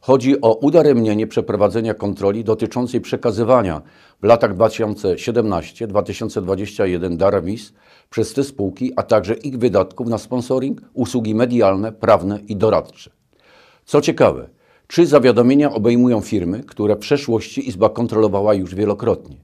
[0.00, 3.82] Chodzi o udaremnienie przeprowadzenia kontroli dotyczącej przekazywania
[4.22, 7.74] w latach 2017-2021 darowizn
[8.10, 13.10] przez te spółki, a także ich wydatków na sponsoring, usługi medialne, prawne i doradcze.
[13.84, 14.57] Co ciekawe,
[14.88, 19.36] trzy zawiadomienia obejmują firmy, które w przeszłości Izba kontrolowała już wielokrotnie.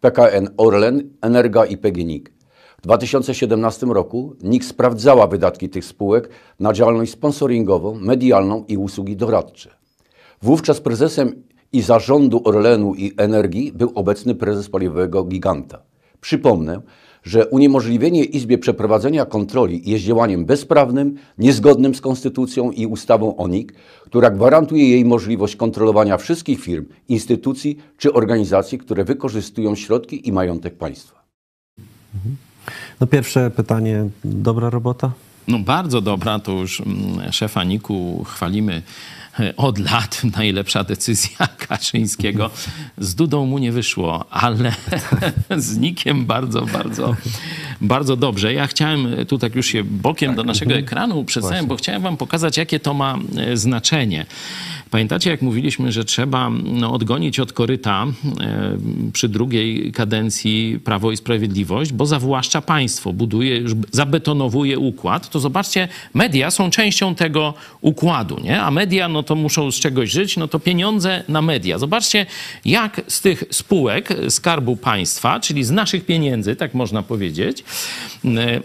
[0.00, 2.32] PKN Orlen, Energa i PGNiG.
[2.78, 6.28] W 2017 roku NIK sprawdzała wydatki tych spółek
[6.60, 9.70] na działalność sponsoringową, medialną i usługi doradcze.
[10.42, 11.42] Wówczas prezesem
[11.72, 15.82] i zarządu Orlenu i Energii był obecny prezes paliwowego giganta.
[16.20, 16.80] Przypomnę,
[17.22, 23.72] że uniemożliwienie Izbie przeprowadzenia kontroli jest działaniem bezprawnym, niezgodnym z konstytucją i ustawą o NIK,
[24.04, 30.78] która gwarantuje jej możliwość kontrolowania wszystkich firm, instytucji czy organizacji, które wykorzystują środki i majątek
[30.78, 31.18] państwa.
[33.00, 35.12] No pierwsze pytanie, dobra robota?
[35.48, 38.82] No bardzo dobra, to już mm, szefa Niku chwalimy
[39.56, 40.22] od lat.
[40.36, 42.50] Najlepsza decyzja Kaczyńskiego.
[42.98, 44.72] Z Dudą mu nie wyszło, ale
[45.56, 47.16] z Nikiem bardzo, bardzo,
[47.80, 48.52] bardzo dobrze.
[48.52, 52.56] Ja chciałem tu tak już się bokiem do naszego ekranu przedstawić, bo chciałem wam pokazać,
[52.56, 54.26] jakie to ma e, znaczenie.
[54.90, 58.06] Pamiętacie, jak mówiliśmy, że trzeba no, odgonić od koryta
[58.40, 58.76] e,
[59.12, 65.88] przy drugiej kadencji Prawo i Sprawiedliwość, bo zawłaszcza państwo, buduje, już zabetonowuje układ, to zobaczcie,
[66.14, 68.62] media są częścią tego układu, nie?
[68.62, 71.78] A media, no to muszą z czegoś żyć, no to pieniądze na media.
[71.78, 72.26] Zobaczcie,
[72.64, 77.64] jak z tych spółek Skarbu Państwa, czyli z naszych pieniędzy, tak można powiedzieć,
[78.24, 78.60] e,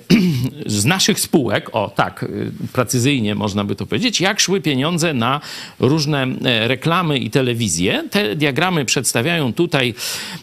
[0.66, 2.28] z naszych spółek, o tak, e,
[2.74, 5.41] precyzyjnie można by to powiedzieć, jak szły pieniądze na
[5.80, 8.03] różne e, reklamy i telewizje.
[8.11, 9.93] Te diagramy przedstawiają tutaj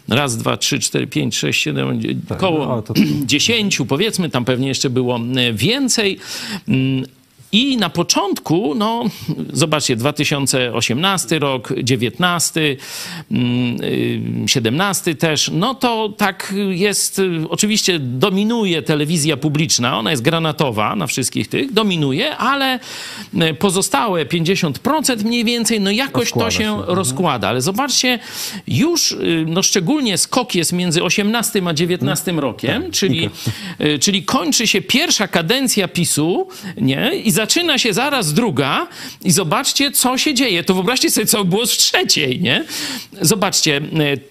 [0.08, 2.00] raz, dwa, trzy, cztery, pięć, sześć, siedem,
[2.30, 2.94] około no, to-
[3.32, 5.20] dziesięciu, powiedzmy, tam pewnie jeszcze było
[5.54, 6.18] więcej.
[7.52, 9.04] Mm, I na początku, no
[9.52, 12.76] zobaczcie, 2018 rok, 19,
[14.46, 21.06] 17 też, no to tak jest, y, oczywiście dominuje telewizja publiczna, ona jest granatowa na
[21.06, 22.78] wszystkich tych, dominuje, ale
[23.50, 26.70] y, pozostałe 50% mniej więcej, no jakoś Rozkłada to się, się.
[26.70, 26.96] Mhm.
[26.98, 27.48] rozkłada.
[27.48, 28.18] Ale zobaczcie,
[28.68, 32.38] już y, no szczególnie skok jest między 18 a 19 Mhm.
[32.38, 33.30] rokiem, czyli,
[33.80, 37.14] y, czyli kończy się pierwsza kadencja PiSu, nie?
[37.14, 38.86] I zaczyna się zaraz druga
[39.24, 40.64] i zobaczcie, co się dzieje.
[40.64, 42.64] To wyobraźcie sobie, co było w trzeciej, nie?
[43.20, 43.80] Zobaczcie,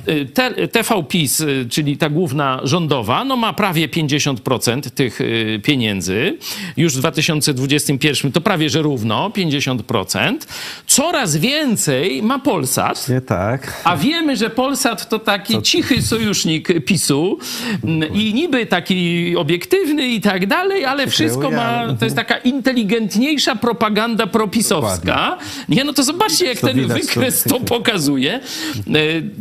[0.07, 5.20] y, T- TV PiS, y, czyli ta główna rządowa, no ma prawie 50% tych
[5.64, 6.38] pieniędzy.
[6.78, 10.47] Już w 2021 to prawie, że równo, 50%.
[10.88, 13.10] Coraz więcej ma Polsat.
[13.10, 13.82] Nie tak.
[13.84, 17.39] A wiemy, że Polsat to taki cichy sojusznik PiSu
[17.84, 22.38] mm, i niby taki obiektywny i tak dalej, ale wszystko ma, to jest taka
[23.00, 25.38] inteligentniejsza propaganda propisowska.
[25.70, 28.34] Nie, no to zobaczcie, jak To ten widać, wykres to- pokazuje.
[28.34, 28.41] E,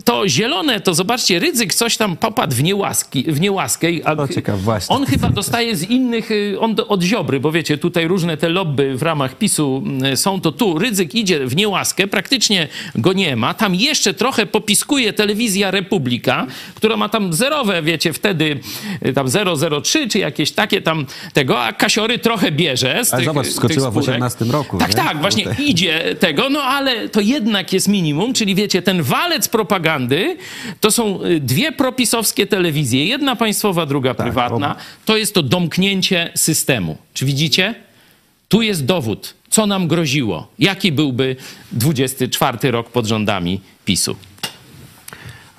[0.04, 3.86] To zielone, to zobaczcie, Rydzyk coś tam popadł w, niełaski, w niełaskę.
[4.04, 4.96] a ciekaw, właśnie.
[4.96, 8.48] On chyba dostaje z innych, y, on do, od Ziobry, bo wiecie, tutaj różne te
[8.48, 9.82] lobby w ramach PiSu
[10.12, 13.54] y, są, to tu Rydzyk idzie w niełaskę, praktycznie go nie ma.
[13.54, 18.60] Tam jeszcze trochę popiskuje telewizja Republika, która ma tam zerowe, wiecie, wtedy
[19.06, 19.26] y, tam
[19.82, 23.47] 003 czy jakieś takie tam tego, a Kasiory trochę bierze z Ale tych zobacz, tych
[23.52, 24.08] skoczyła w spórek.
[24.08, 24.94] 18 roku, Tak, nie?
[24.94, 25.66] tak, właśnie Tutaj.
[25.68, 30.36] idzie tego, no ale to jednak jest minimum, czyli wiecie, ten walec propagandy
[30.80, 34.76] to są y, dwie propisowskie telewizje, jedna państwowa, druga Tak, prywatna.
[35.04, 36.96] To jest to domknięcie systemu.
[37.14, 37.74] Czy widzicie?
[38.48, 40.48] Tu jest dowód, co nam groziło.
[40.58, 41.36] Jaki byłby
[41.72, 44.16] 24 rok pod rządami PiSu?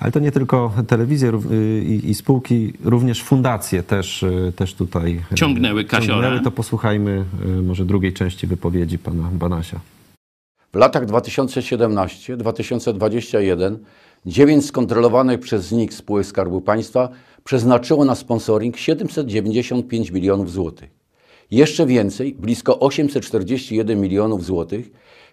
[0.00, 5.20] Ale to nie tylko telewizje y, i, i spółki, również fundacje też, y, też tutaj
[5.32, 6.12] y, Ciągnęły kasiorę.
[6.12, 6.40] ciągnęły.
[6.40, 7.24] To posłuchajmy
[7.62, 9.80] może drugiej części wypowiedzi pana Banasia.
[10.72, 13.76] W latach 2017-2021
[14.26, 17.08] dziewięć skontrolowanych przez NIK spółek Skarbu Państwa
[17.44, 20.90] przeznaczyło na sponsoring 795 milionów złotych.
[21.50, 24.90] Jeszcze więcej, blisko 841 milionów złotych,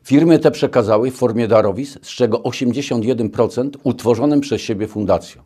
[0.07, 5.43] firmy te przekazały w formie darowizn, z czego 81% utworzonym przez siebie fundacjom.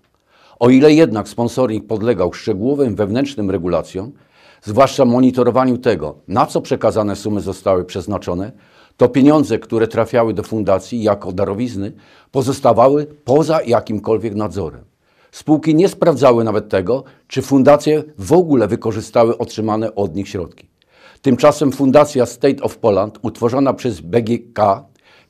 [0.60, 4.12] O ile jednak sponsoring podlegał szczegółowym wewnętrznym regulacjom,
[4.64, 8.52] zwłaszcza monitorowaniu tego, na co przekazane sumy zostały przeznaczone,
[8.98, 11.92] to pieniądze, które trafiały do fundacji jako darowizny,
[12.32, 14.84] pozostawały poza jakimkolwiek nadzorem.
[15.32, 20.71] Spółki nie sprawdzały nawet tego, czy fundacje w ogóle wykorzystały otrzymane od nich środki.
[21.22, 24.60] Tymczasem Fundacja State of Poland, utworzona przez BGK,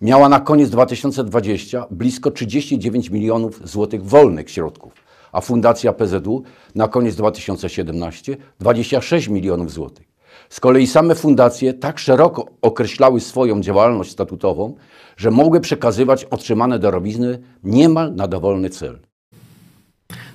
[0.02, 4.94] miała na koniec 2020 blisko 39 milionów złotych wolnych środków,
[5.32, 6.44] a Fundacja PZU
[6.76, 10.08] na koniec 2017 26 milionów złotych.
[10.50, 14.76] Z kolei same fundacje tak szeroko określały swoją działalność statutową,
[15.18, 19.11] że mogły przekazywać otrzymane darowizny niemal na dowolny cel.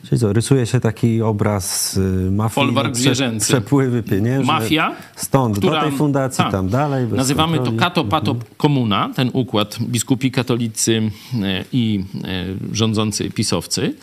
[0.09, 3.47] Czyli co, rysuje się taki obraz y, mafii, Folwark prze- zwierzęcy.
[3.47, 4.53] przepływy pieniężne.
[4.53, 6.53] Mafia, Stąd która- do tej fundacji, tak.
[6.53, 7.07] tam dalej.
[7.07, 7.79] Nazywamy to kontroli.
[7.81, 11.11] kato pato komuna, ten układ biskupi katolicy
[11.43, 13.95] e, i e, rządzący pisowcy.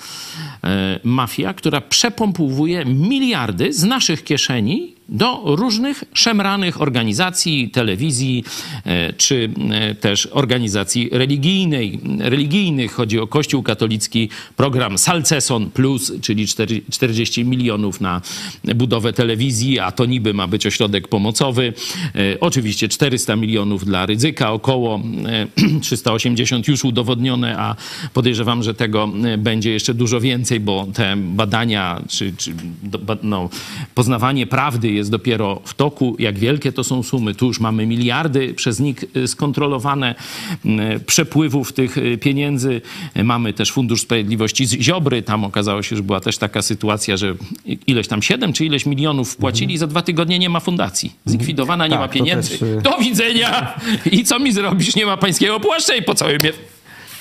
[1.03, 8.43] Mafia, która przepompowuje miliardy z naszych kieszeni do różnych szemranych organizacji, telewizji
[8.85, 12.91] e, czy e, też organizacji religijnej, religijnych.
[12.91, 18.21] Chodzi o Kościół katolicki, program Salceson Plus, czyli 4 40 milionów na
[18.75, 21.73] budowę telewizji, a to niby ma być ośrodek pomocowy.
[22.15, 27.75] E, Oczywiście 400 milionów dla Rydzyka, około e, 380 już udowodnione, a
[28.13, 32.53] podejrzewam, że tego będzie jeszcze dużo więcej, bo te badania, czy, czy
[33.23, 33.49] no,
[33.95, 36.15] poznawanie prawdy jest dopiero w toku.
[36.19, 37.35] Jak wielkie to są sumy?
[37.35, 40.15] Tu już mamy miliardy przez NIK y, skontrolowane
[40.65, 42.81] y, przepływów tych y, pieniędzy.
[43.23, 45.21] Mamy też Fundusz Sprawiedliwości z Ziobry.
[45.21, 47.35] Tam okazało się, że była też taka sytuacja, że
[47.87, 51.11] ileś tam 7 czy ileś milionów wpłacili, za dwa tygodnie nie ma fundacji.
[51.25, 52.57] Zlikwidowana, nie Tak, ma pieniędzy.
[52.57, 53.79] też, Do widzenia!
[54.11, 54.95] I co mi zrobisz?
[54.95, 56.39] Nie ma pańskiego płaszcza i po całym.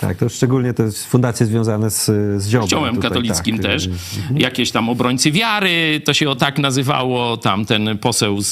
[0.02, 2.04] Tak, to szczególnie te fundacje związane z,
[2.42, 2.60] z Ziobrem.
[2.60, 3.66] Kościołem tutaj, katolickim tak.
[3.66, 3.88] też.
[4.36, 7.36] Jakieś tam obrońcy wiary, to się o tak nazywało.
[7.36, 8.48] Tam ten poseł z,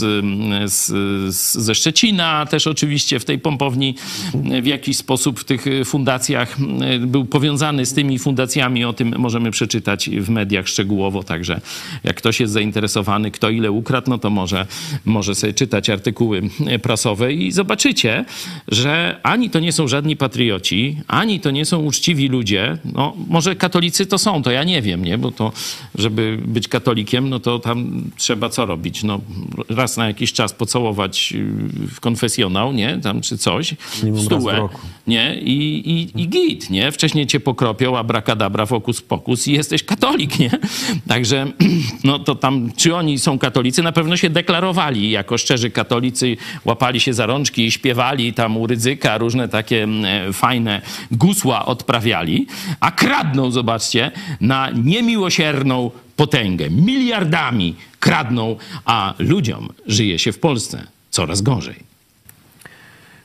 [0.73, 0.87] z,
[1.35, 3.95] z, ze Szczecina też oczywiście w tej pompowni
[4.63, 6.57] w jakiś sposób w tych fundacjach
[7.01, 8.85] był powiązany z tymi fundacjami.
[8.85, 11.23] O tym możemy przeczytać w mediach szczegółowo.
[11.23, 11.61] Także
[12.05, 14.67] jak ktoś jest zainteresowany, kto ile ukradł, no to może,
[15.05, 16.43] może sobie czytać artykuły
[16.83, 18.25] prasowe i zobaczycie,
[18.69, 22.78] że ani to nie są żadni patrioci, ani to nie są uczciwi ludzie.
[22.84, 25.18] No, może katolicy to są, to ja nie wiem, nie?
[25.18, 25.53] Bo to,
[25.95, 29.03] żeby być katolikiem, no to tam trzeba co robić?
[29.03, 29.20] No,
[29.68, 32.99] raz na jakiś czas pocałować y, w konfesjonał, nie?
[33.03, 33.74] Tam czy coś.
[34.03, 34.68] W Stułę,
[35.07, 35.41] nie?
[35.41, 36.93] I, i, I git, nie?
[36.93, 40.51] Wcześniej cię pokropią, abracadabra, fokus pokus i jesteś katolik, nie?
[41.09, 41.47] Także,
[42.05, 43.82] no to tam, czy oni są katolicy?
[43.82, 48.66] Na pewno się deklarowali jako szczerzy katolicy, łapali się za rączki i śpiewali tam u
[48.66, 50.82] Rydzyka, różne takie mm, fajne
[51.31, 52.47] gusła odprawiali,
[52.81, 54.11] a kradną, zobaczcie,
[54.41, 56.70] na niemiłosierną potęgę.
[56.70, 61.91] Miliardami kradną, a ludziom żyje się w Polsce coraz gorzej.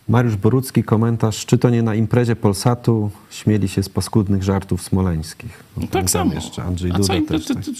[0.07, 5.63] Mariusz Borucki, komentarz, czy to nie na imprezie Polsatu śmieli się z paskudnych żartów smoleńskich?
[5.77, 6.33] No, Tak samo.
[6.33, 7.45] jeszcze, Andrzej A Duda im- to, też.
[7.45, 7.63] to, tak.
[7.63, 7.71] to,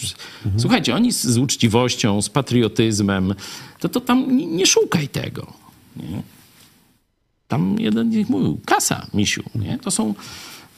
[0.58, 3.36] Słuchajcie, oni z, z uczciwością, z patriotyzmem,
[3.80, 5.54] to, to tam nie, nie szukaj tego.
[5.96, 6.22] Nie?
[7.48, 9.44] Tam jeden z nich mówił, kasa, misiu.
[9.56, 9.78] Nie?
[9.78, 10.14] To są,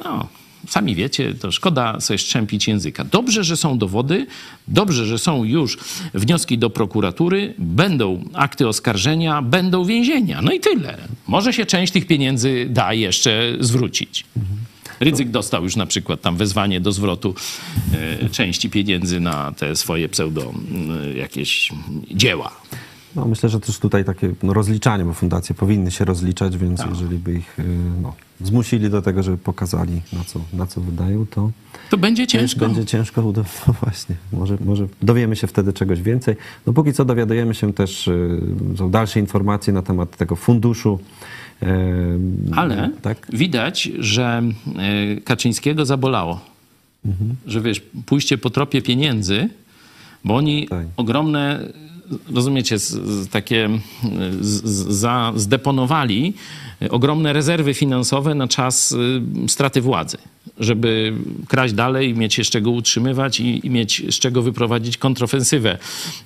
[0.06, 0.28] no,
[0.68, 3.04] sami wiecie, to szkoda sobie szczępić języka.
[3.04, 4.28] Dobrze, że są dowody,
[4.68, 5.78] dobrze, że są już
[6.14, 10.42] wnioski do prokuratury, będą akty oskarżenia, będą więzienia.
[10.42, 10.98] No i tyle.
[11.28, 14.26] Może się część tych pieniędzy da jeszcze zwrócić.
[15.00, 17.36] Rydzyk dostał już na przykład tam wezwanie do zwrotu
[18.24, 20.54] e, części pieniędzy na te swoje pseudo
[21.16, 21.72] jakieś
[22.12, 22.52] dzieła.
[23.18, 26.90] No, myślę, że też tutaj takie no, rozliczanie, bo fundacje powinny się rozliczać, więc Tak.
[26.90, 27.64] jeżeli by ich y,
[28.02, 31.52] no, zmusili do tego, żeby pokazali, na co, na co wydają, to
[31.90, 32.60] To będzie ciężko.
[32.66, 33.22] będzie ciężko.
[33.68, 36.36] No właśnie, może, może dowiemy się wtedy czegoś więcej.
[36.66, 38.40] No póki co dowiadujemy się też, y,
[38.78, 41.00] są dalsze informacje na temat tego funduszu.
[41.64, 41.68] y,
[42.56, 43.28] Ale tak?
[43.34, 44.44] widać, że
[45.18, 46.40] e, Kaczyńskiego zabolało.
[47.46, 49.50] Że wiesz, pójście po tropie pieniędzy,
[50.24, 50.88] bo oni Tak.
[50.98, 51.74] ogromne,
[52.34, 53.70] rozumiecie, z, z takie
[54.42, 56.34] z, z, za, zdeponowali
[56.90, 60.18] ogromne rezerwy finansowe na czas y, straty władzy,
[60.60, 61.14] żeby
[61.48, 65.78] kraść dalej, mieć się z czego utrzymywać i, i mieć z czego wyprowadzić kontrofensywę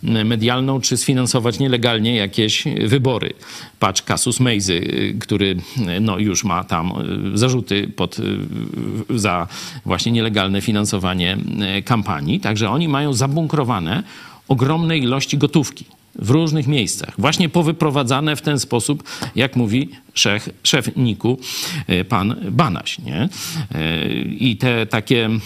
[0.04, 3.34] medialną, czy sfinansować nielegalnie jakieś wybory.
[3.80, 4.82] Patrz, Kasus Mejzy,
[5.20, 5.56] który
[6.02, 6.92] no, już ma tam
[7.34, 9.48] y, zarzuty pod, y, za
[9.86, 11.38] właśnie nielegalne finansowanie
[11.78, 12.40] y, kampanii.
[12.40, 14.04] Także oni mają zabunkrowane
[14.48, 15.86] ogromne ilości gotówki
[16.16, 19.04] w różnych miejscach, właśnie powyprowadzane w ten sposób,
[19.36, 21.38] jak mówi szef, szef NIK-u,
[21.88, 23.00] e, pan Banaś.
[23.00, 23.30] Nie?
[23.72, 25.40] E, I te takie e,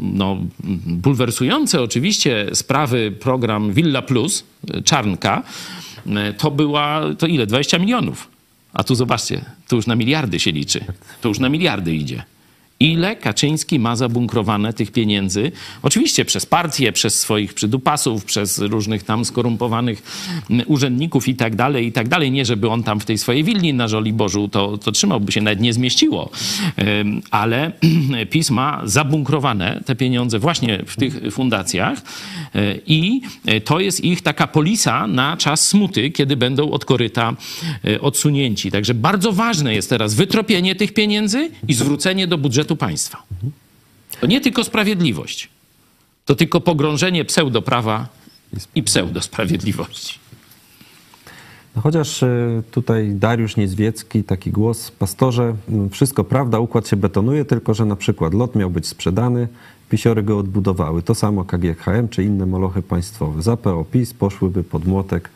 [0.00, 0.38] no,
[0.86, 4.44] bulwersujące oczywiście sprawy program Villa Plus,
[4.84, 5.42] Czarnka,
[6.38, 7.46] to była, to ile?
[7.46, 8.28] 20 milionów.
[8.72, 10.84] A tu zobaczcie, to już na miliardy się liczy.
[11.20, 12.22] To już na miliardy idzie.
[12.80, 15.52] Ile Kaczyński ma zabunkrowane tych pieniędzy?
[15.82, 20.02] Oczywiście przez partię, przez swoich przydupasów, przez różnych tam skorumpowanych
[20.50, 22.30] mm, urzędników i tak dalej, i tak dalej.
[22.30, 25.60] Nie, żeby on tam w tej swojej willi na Żoliborzu to, to trzymałby się, nawet
[25.60, 26.30] nie zmieściło.
[27.30, 27.72] Ale
[28.30, 31.98] PiS ma zabunkrowane te pieniądze właśnie w tych fundacjach
[32.56, 37.36] y, i y, to jest ich taka polisa na czas smuty, kiedy będą od koryta
[37.84, 38.70] y, odsunięci.
[38.70, 43.22] Także bardzo ważne jest teraz wytropienie tych pieniędzy i zwrócenie do budżetu państwa.
[44.20, 45.48] To nie tylko sprawiedliwość,
[46.24, 48.08] to tylko pogrążenie pseudoprawa
[48.74, 50.18] i pseudosprawiedliwości.
[51.76, 57.44] No chociaż y, tutaj Dariusz Niezwiecki, taki głos, pastorze, mm, wszystko prawda, układ się betonuje,
[57.44, 59.48] tylko że na przykład lot miał być sprzedany,
[59.90, 61.02] pisiory go odbudowały.
[61.02, 63.42] To samo KGHM czy inne molochy państwowe.
[63.42, 65.30] Za PO PiS poszłyby pod młotek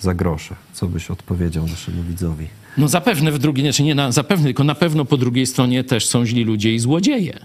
[0.00, 0.54] za grosze.
[0.72, 2.48] Co byś odpowiedział naszemu widzowi?
[2.78, 6.06] No zapewne w drugiej, znaczy nie na, zapewne, tylko na pewno po drugiej stronie też
[6.06, 7.38] są źli ludzie i złodzieje.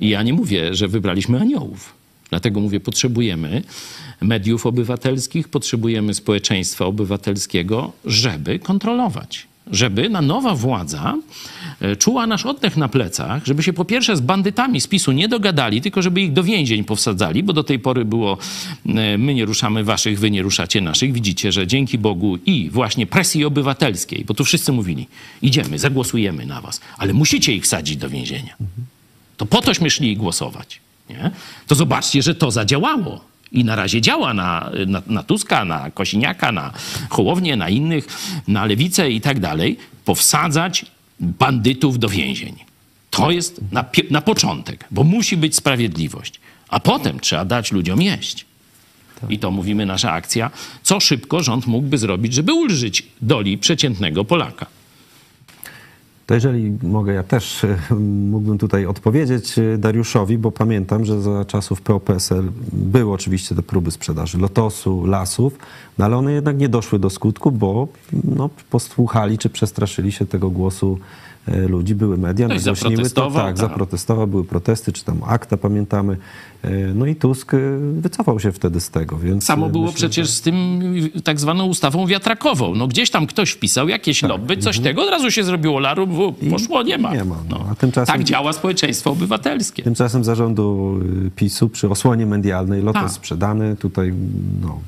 [0.00, 1.94] I ja nie mówię, że wybraliśmy aniołów.
[2.30, 3.62] Dlatego mówię, potrzebujemy
[4.20, 9.46] mediów obywatelskich, potrzebujemy społeczeństwa obywatelskiego, żeby kontrolować.
[9.70, 11.14] Żeby na nowa władza
[11.98, 15.80] czuła nasz oddech na plecach, żeby się po pierwsze z bandytami z PiSu nie dogadali,
[15.80, 18.38] tylko żeby ich do więzień powsadzali, bo do tej pory było
[18.86, 21.12] e, my nie ruszamy waszych, wy nie ruszacie naszych.
[21.12, 25.06] Widzicie, że dzięki Bogu i właśnie presji obywatelskiej, bo tu wszyscy mówili,
[25.42, 28.56] idziemy, zagłosujemy na was, ale musicie ich wsadzić do więzienia.
[29.36, 30.80] To po tośmy szli głosować.
[31.10, 31.30] Nie?
[31.66, 33.24] To zobaczcie, że to zadziałało.
[33.52, 36.72] I na razie działa na, na, na Tuska, na Kosiniaka, na
[37.10, 38.06] Hołownię, na innych,
[38.48, 39.78] na Lewicę i tak dalej.
[40.04, 40.86] Powsadzać
[41.22, 42.56] bandytów do więzień.
[43.10, 46.40] To jest na, na początek, bo musi być sprawiedliwość.
[46.68, 48.46] A potem trzeba dać ludziom jeść.
[49.28, 50.50] I to mówimy nasza akcja,
[50.82, 54.66] co szybko rząd mógłby zrobić, żeby ulżyć doli przeciętnego Polaka.
[56.26, 57.94] To jeżeli mogę, ja też e,
[58.30, 63.90] mógłbym tutaj odpowiedzieć e, Dariuszowi, bo pamiętam, że za czasów PO-PSL były oczywiście te próby
[63.90, 65.58] sprzedaży Lotosu, lasów,
[65.98, 67.88] no ale one jednak nie doszły do skutku, bo
[68.24, 70.98] no, posłuchali czy przestraszyli się tego głosu
[71.46, 73.58] ludzi, były media, Ktoś nagłośniły to, tak, tak.
[73.58, 76.16] zaprotestował, były protesty, czy tam akta, pamiętamy.
[76.62, 77.58] E, No i Tusk e,
[77.92, 79.44] wycofał się wtedy z tego, więc...
[79.44, 80.80] Samo e, było myślę, przecież z tym
[81.24, 82.74] tak zwaną ustawą wiatrakową.
[82.74, 86.50] No gdzieś tam ktoś wpisał jakieś lobby, coś tego, od razu się zrobiło larum, Tak.
[86.50, 87.14] Poszło, nie ma.
[87.14, 87.64] nie ma, no.
[87.70, 89.82] A tymczasem- Tak działa społeczeństwo obywatelskie.
[89.82, 93.12] Tymczasem zarządu y, PiSu przy osłonie medialnej Lotos Tak.
[93.12, 93.76] sprzedany.
[93.76, 94.12] Tutaj
[94.62, 94.80] no,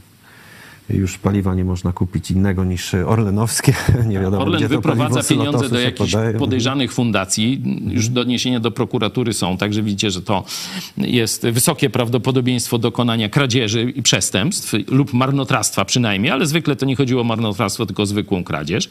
[0.90, 3.74] już paliwa nie można kupić innego niż orlenowskie.
[4.06, 6.34] Nie wiadomo, Orlen gdzie to wyprowadza z pieniądze do jakichś podaje.
[6.34, 7.62] podejrzanych fundacji.
[7.88, 10.44] Już doniesienia do prokuratury są, także widzicie, że to
[10.98, 17.20] jest wysokie prawdopodobieństwo dokonania kradzieży i przestępstw lub marnotrawstwa przynajmniej, ale zwykle to nie chodziło
[17.20, 18.88] o marnotrawstwo, tylko o zwykłą kradzież.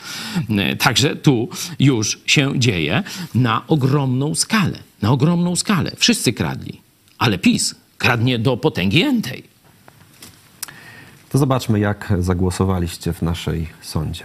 [0.79, 3.03] Także tu już się dzieje
[3.35, 4.79] na ogromną skalę.
[5.01, 5.91] Na ogromną skalę.
[5.97, 6.81] Wszyscy kradli,
[7.17, 9.52] ale PiS kradnie do potęgi entej.
[11.33, 14.23] To zobaczmy, jak zagłosowaliście w naszej sądzie.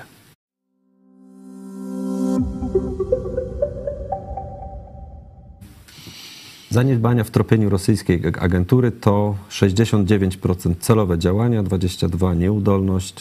[6.71, 13.15] Zaniedbania w tropieniu rosyjskiej agentury to 69% celowe działania, 22% nieudolność,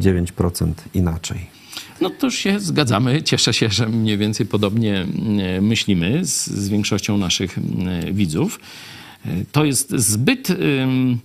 [0.00, 1.46] 9% inaczej.
[2.00, 3.22] No to już się zgadzamy.
[3.22, 5.06] Cieszę się, że mniej więcej podobnie
[5.56, 8.60] e, myślimy z, z większością naszych e, widzów.
[9.26, 11.18] E, To jest zbyt, ym,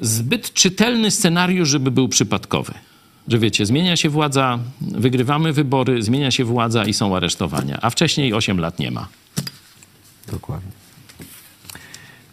[0.00, 2.74] zbyt czytelny scenariusz, żeby był przypadkowy.
[3.28, 8.34] Że wiecie, zmienia się władza, wygrywamy wybory, zmienia się władza i są aresztowania, a wcześniej
[8.34, 9.08] 8 lat nie ma.
[10.30, 10.70] Dokładnie.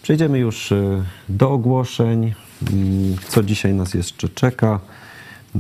[0.04, 2.34] Przejdziemy już y, do ogłoszeń.
[2.72, 4.80] Mm, Co dzisiaj nas jeszcze czeka?
[5.56, 5.60] Y,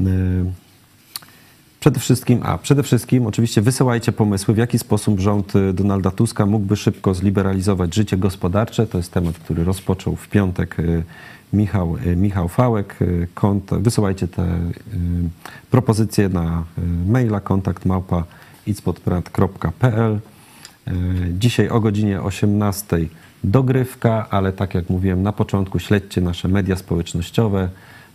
[1.79, 6.45] Przede wszystkim, a przede wszystkim oczywiście wysyłajcie pomysły, w jaki sposób rząd y, Donalda Tuska
[6.45, 8.87] mógłby szybko zliberalizować życie gospodarcze.
[8.87, 10.77] To jest temat, który rozpoczął w piątek
[11.55, 13.01] Michał, y, Michał Fałek.
[13.01, 14.69] Y, Kont, wysyłajcie te y,
[15.71, 16.63] propozycje na
[17.07, 18.23] maila kontakt małpa.
[20.87, 20.93] E,
[21.39, 22.97] Dzisiaj o godzinie 18
[23.43, 27.69] dogrywka, ale tak jak mówiłem na początku, śledźcie nasze media społecznościowe.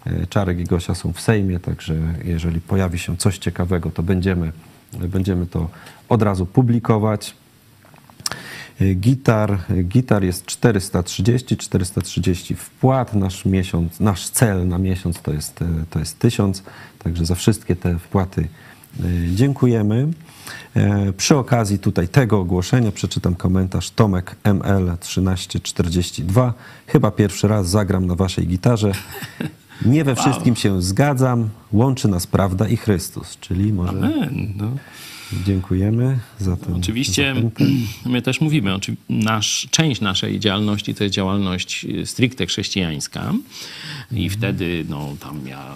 [0.07, 4.53] E, Czarek i Gosia są w Sejmie, także jeżeli pojawi się coś ciekawego, to będziemy,
[4.93, 5.68] będziemy to
[6.09, 7.36] od razu publikować.
[8.81, 13.14] E, Gitar, gitar jest 430, 430 wpłat.
[13.14, 16.62] Nasz miesiąc, nasz cel na miesiąc to jest, e, to jest 1000,
[16.99, 18.49] także za wszystkie te wpłaty
[19.01, 19.05] e,
[19.35, 20.09] dziękujemy.
[20.74, 26.55] E, Przy okazji tutaj tego ogłoszenia przeczytam komentarz Tomek ML 1342.
[26.87, 28.93] Chyba pierwszy raz zagram na waszej gitarze.
[29.85, 34.70] Nie we wszystkim się zgadzam, łączy nas prawda i Chrystus, czyli może Amen, no.
[35.47, 37.64] Dziękujemy za ten Oczywiście zachętę.
[38.07, 38.70] my też mówimy,
[39.09, 43.33] nasz, część naszej działalności to jest działalność y, stricte chrześcijańska
[44.12, 45.74] i wtedy no, tam ja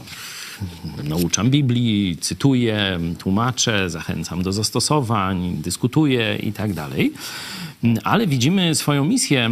[1.05, 7.13] nauczam Biblii, cytuję, tłumaczę, zachęcam do zastosowań, dyskutuję i tak dalej.
[8.05, 9.51] Ale widzimy swoją misję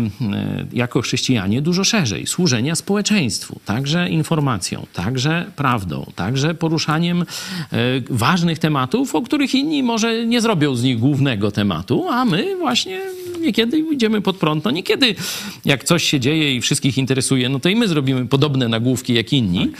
[0.72, 2.26] y, jako chrześcijanie dużo szerzej.
[2.26, 7.24] Służenia społeczeństwu, także informacją, także prawdą, także poruszaniem y,
[8.11, 13.01] ważnych tematów, o których inni może nie zrobią z nich głównego tematu, a my właśnie
[13.41, 14.64] niekiedy idziemy pod prąd.
[14.64, 15.14] No niekiedy
[15.64, 19.33] jak coś się dzieje i wszystkich interesuje, no to i my zrobimy podobne nagłówki jak
[19.33, 19.72] inni,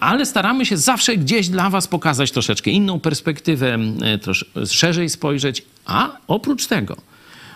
[0.00, 3.78] ale staramy się zawsze gdzieś dla was pokazać troszeczkę inną perspektywę,
[4.14, 7.11] y, trosz, szerzej spojrzeć, a oprócz tego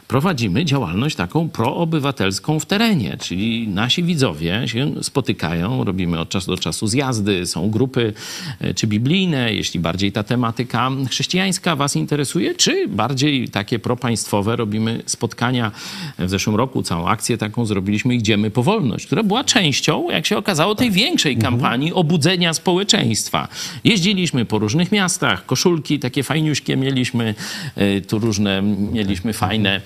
[0.09, 6.59] prowadzimy działalność taką proobywatelską w terenie, czyli nasi widzowie się spotykają, robimy od czasu do
[6.59, 8.12] czasu zjazdy, są grupy
[8.61, 15.02] e, czy biblijne, jeśli bardziej ta tematyka chrześcijańska was interesuje, czy bardziej takie propaństwowe, robimy
[15.07, 15.72] spotkania.
[16.18, 20.38] W zeszłym roku całą akcję taką zrobiliśmy Idziemy po wolność, która była częścią, jak się
[20.38, 23.48] okazało, tej większej kampanii obudzenia społeczeństwa.
[23.84, 27.34] Jeździliśmy po różnych miastach, koszulki takie fajniuśkie mieliśmy,
[27.76, 29.80] e, tu różne mieliśmy fajne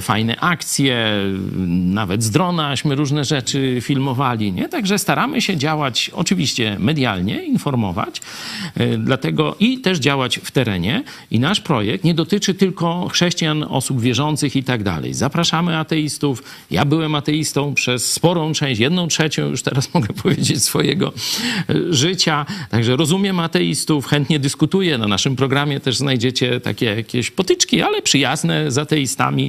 [0.00, 1.06] fajne akcje,
[1.68, 4.68] nawet z dronaśmy różne rzeczy filmowali, nie?
[4.68, 8.20] Także staramy się działać oczywiście medialnie, informować,
[8.76, 11.02] e, dlatego i też działać w terenie.
[11.30, 15.14] I nasz projekt nie dotyczy tylko chrześcijan, osób wierzących i tak dalej.
[15.14, 16.42] Zapraszamy ateistów.
[16.70, 21.12] Ja byłem ateistą przez sporą część, jedną trzecią już teraz mogę powiedzieć swojego
[21.68, 22.46] e, życia.
[22.70, 24.98] Także rozumiem ateistów, chętnie dyskutuję.
[24.98, 29.39] Na naszym programie też znajdziecie takie jakieś potyczki, ale przyjazne z ateistami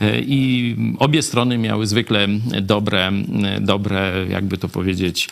[0.00, 2.28] E, i obie strony miały zwykle
[2.62, 3.12] dobre,
[3.60, 5.28] dobre jakby to powiedzieć,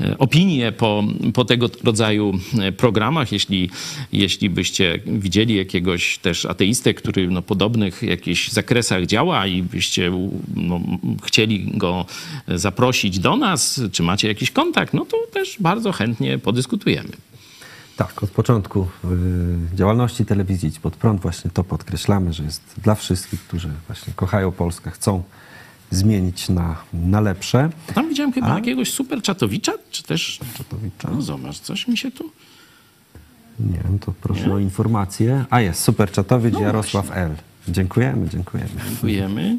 [0.00, 1.04] e, opinie po,
[1.34, 3.32] po tego rodzaju e, programach.
[3.32, 3.70] Jeśli,
[4.12, 10.12] jeśli byście widzieli jakiegoś też ateistę, który no, podobnych jakichś zakresach działa i byście
[10.56, 10.80] no,
[11.24, 12.06] chcieli go
[12.48, 17.10] zaprosić do nas, czy macie jakiś kontakt, no to też bardzo chętnie podyskutujemy.
[17.96, 18.88] Tak, od początku
[19.72, 24.12] y, działalności telewizji Idź Pod Prąd właśnie to podkreślamy, że jest dla wszystkich, którzy właśnie
[24.16, 25.22] kochają Polskę, chcą
[25.90, 27.70] zmienić na, na lepsze.
[27.94, 28.54] Tam widziałem chyba A?
[28.54, 30.40] jakiegoś super czatowicza, czy też...
[30.54, 31.10] Czatowicza?
[31.10, 32.30] No zobacz, coś mi się tu...
[33.60, 35.44] Nie wiem, to proszę o informację.
[35.50, 37.34] A jest, super czatowiec No Jarosław L.
[37.68, 38.70] Dziękujemy, dziękujemy.
[38.88, 39.58] Dziękujemy.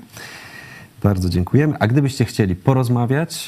[1.04, 1.76] Bardzo dziękujemy.
[1.80, 3.48] A gdybyście chcieli porozmawiać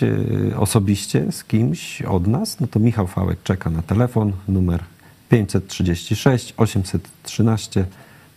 [0.51, 4.83] y, osobiście z kimś od nas, no to Michał Fałek czeka na telefon numer
[5.29, 7.85] 536 813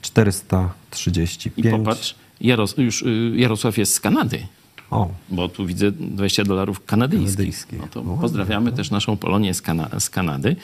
[0.03, 1.67] 435.
[1.67, 4.47] I popatrz, Jaros, już y, Jarosław jest z Kanady.
[4.91, 7.37] O, Bo tu widzę 20 dolarów kanadyjskich.
[7.37, 7.79] Kanadyjskich.
[7.81, 10.57] No to No, pozdrawiamy też naszą Polonię z, Kana- z Kanady.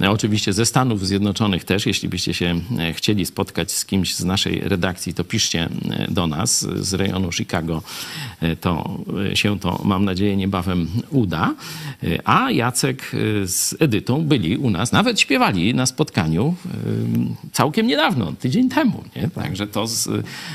[0.00, 1.86] E, Oczywiście ze Stanów Zjednoczonych też.
[1.86, 6.26] Jeśli byście się e, chcieli spotkać z kimś z naszej redakcji, to piszcie e, do
[6.26, 7.82] nas z rejonu Chicago.
[8.60, 8.98] To
[9.34, 11.54] się to, mam nadzieję, niebawem uda.
[12.24, 13.10] A Jacek
[13.44, 16.54] z Edytą byli u nas, nawet śpiewali na spotkaniu
[17.52, 19.04] całkiem niedawno, tydzień temu.
[19.16, 19.28] Nie?
[19.28, 20.08] Także to z,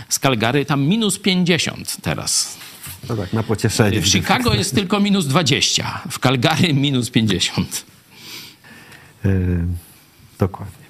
[0.10, 2.58] z Calgary tam minus 50 teraz.
[3.08, 4.02] to tak na pocieszenie.
[4.02, 7.86] W Chicago jest tylko minus 20, w Calgary minus 50.
[9.26, 9.65] Y,
[10.39, 10.89] dokładnie.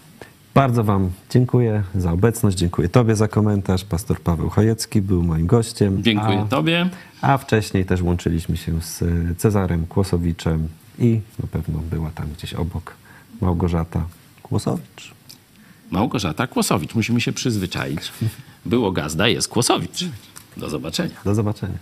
[0.53, 3.83] Bardzo Wam dziękuję za obecność, dziękuję Tobie za komentarz.
[3.83, 6.03] Pastor Paweł Chojecki był moim gościem.
[6.03, 6.89] Dziękuję a, Tobie.
[7.21, 10.67] A wcześniej też łączyliśmy się z y, Cezarem Kłosowiczem
[10.99, 12.95] i na pewno była tam gdzieś obok
[13.41, 14.05] Małgorzata
[14.43, 15.13] Kłosowicz.
[15.91, 16.95] Małgorzata Kłosowicz.
[16.95, 18.11] Musimy się przyzwyczaić.
[18.65, 20.05] Było gazda, jest Kłosowicz.
[20.57, 21.15] Do zobaczenia.
[21.25, 21.77] Do zobaczenia.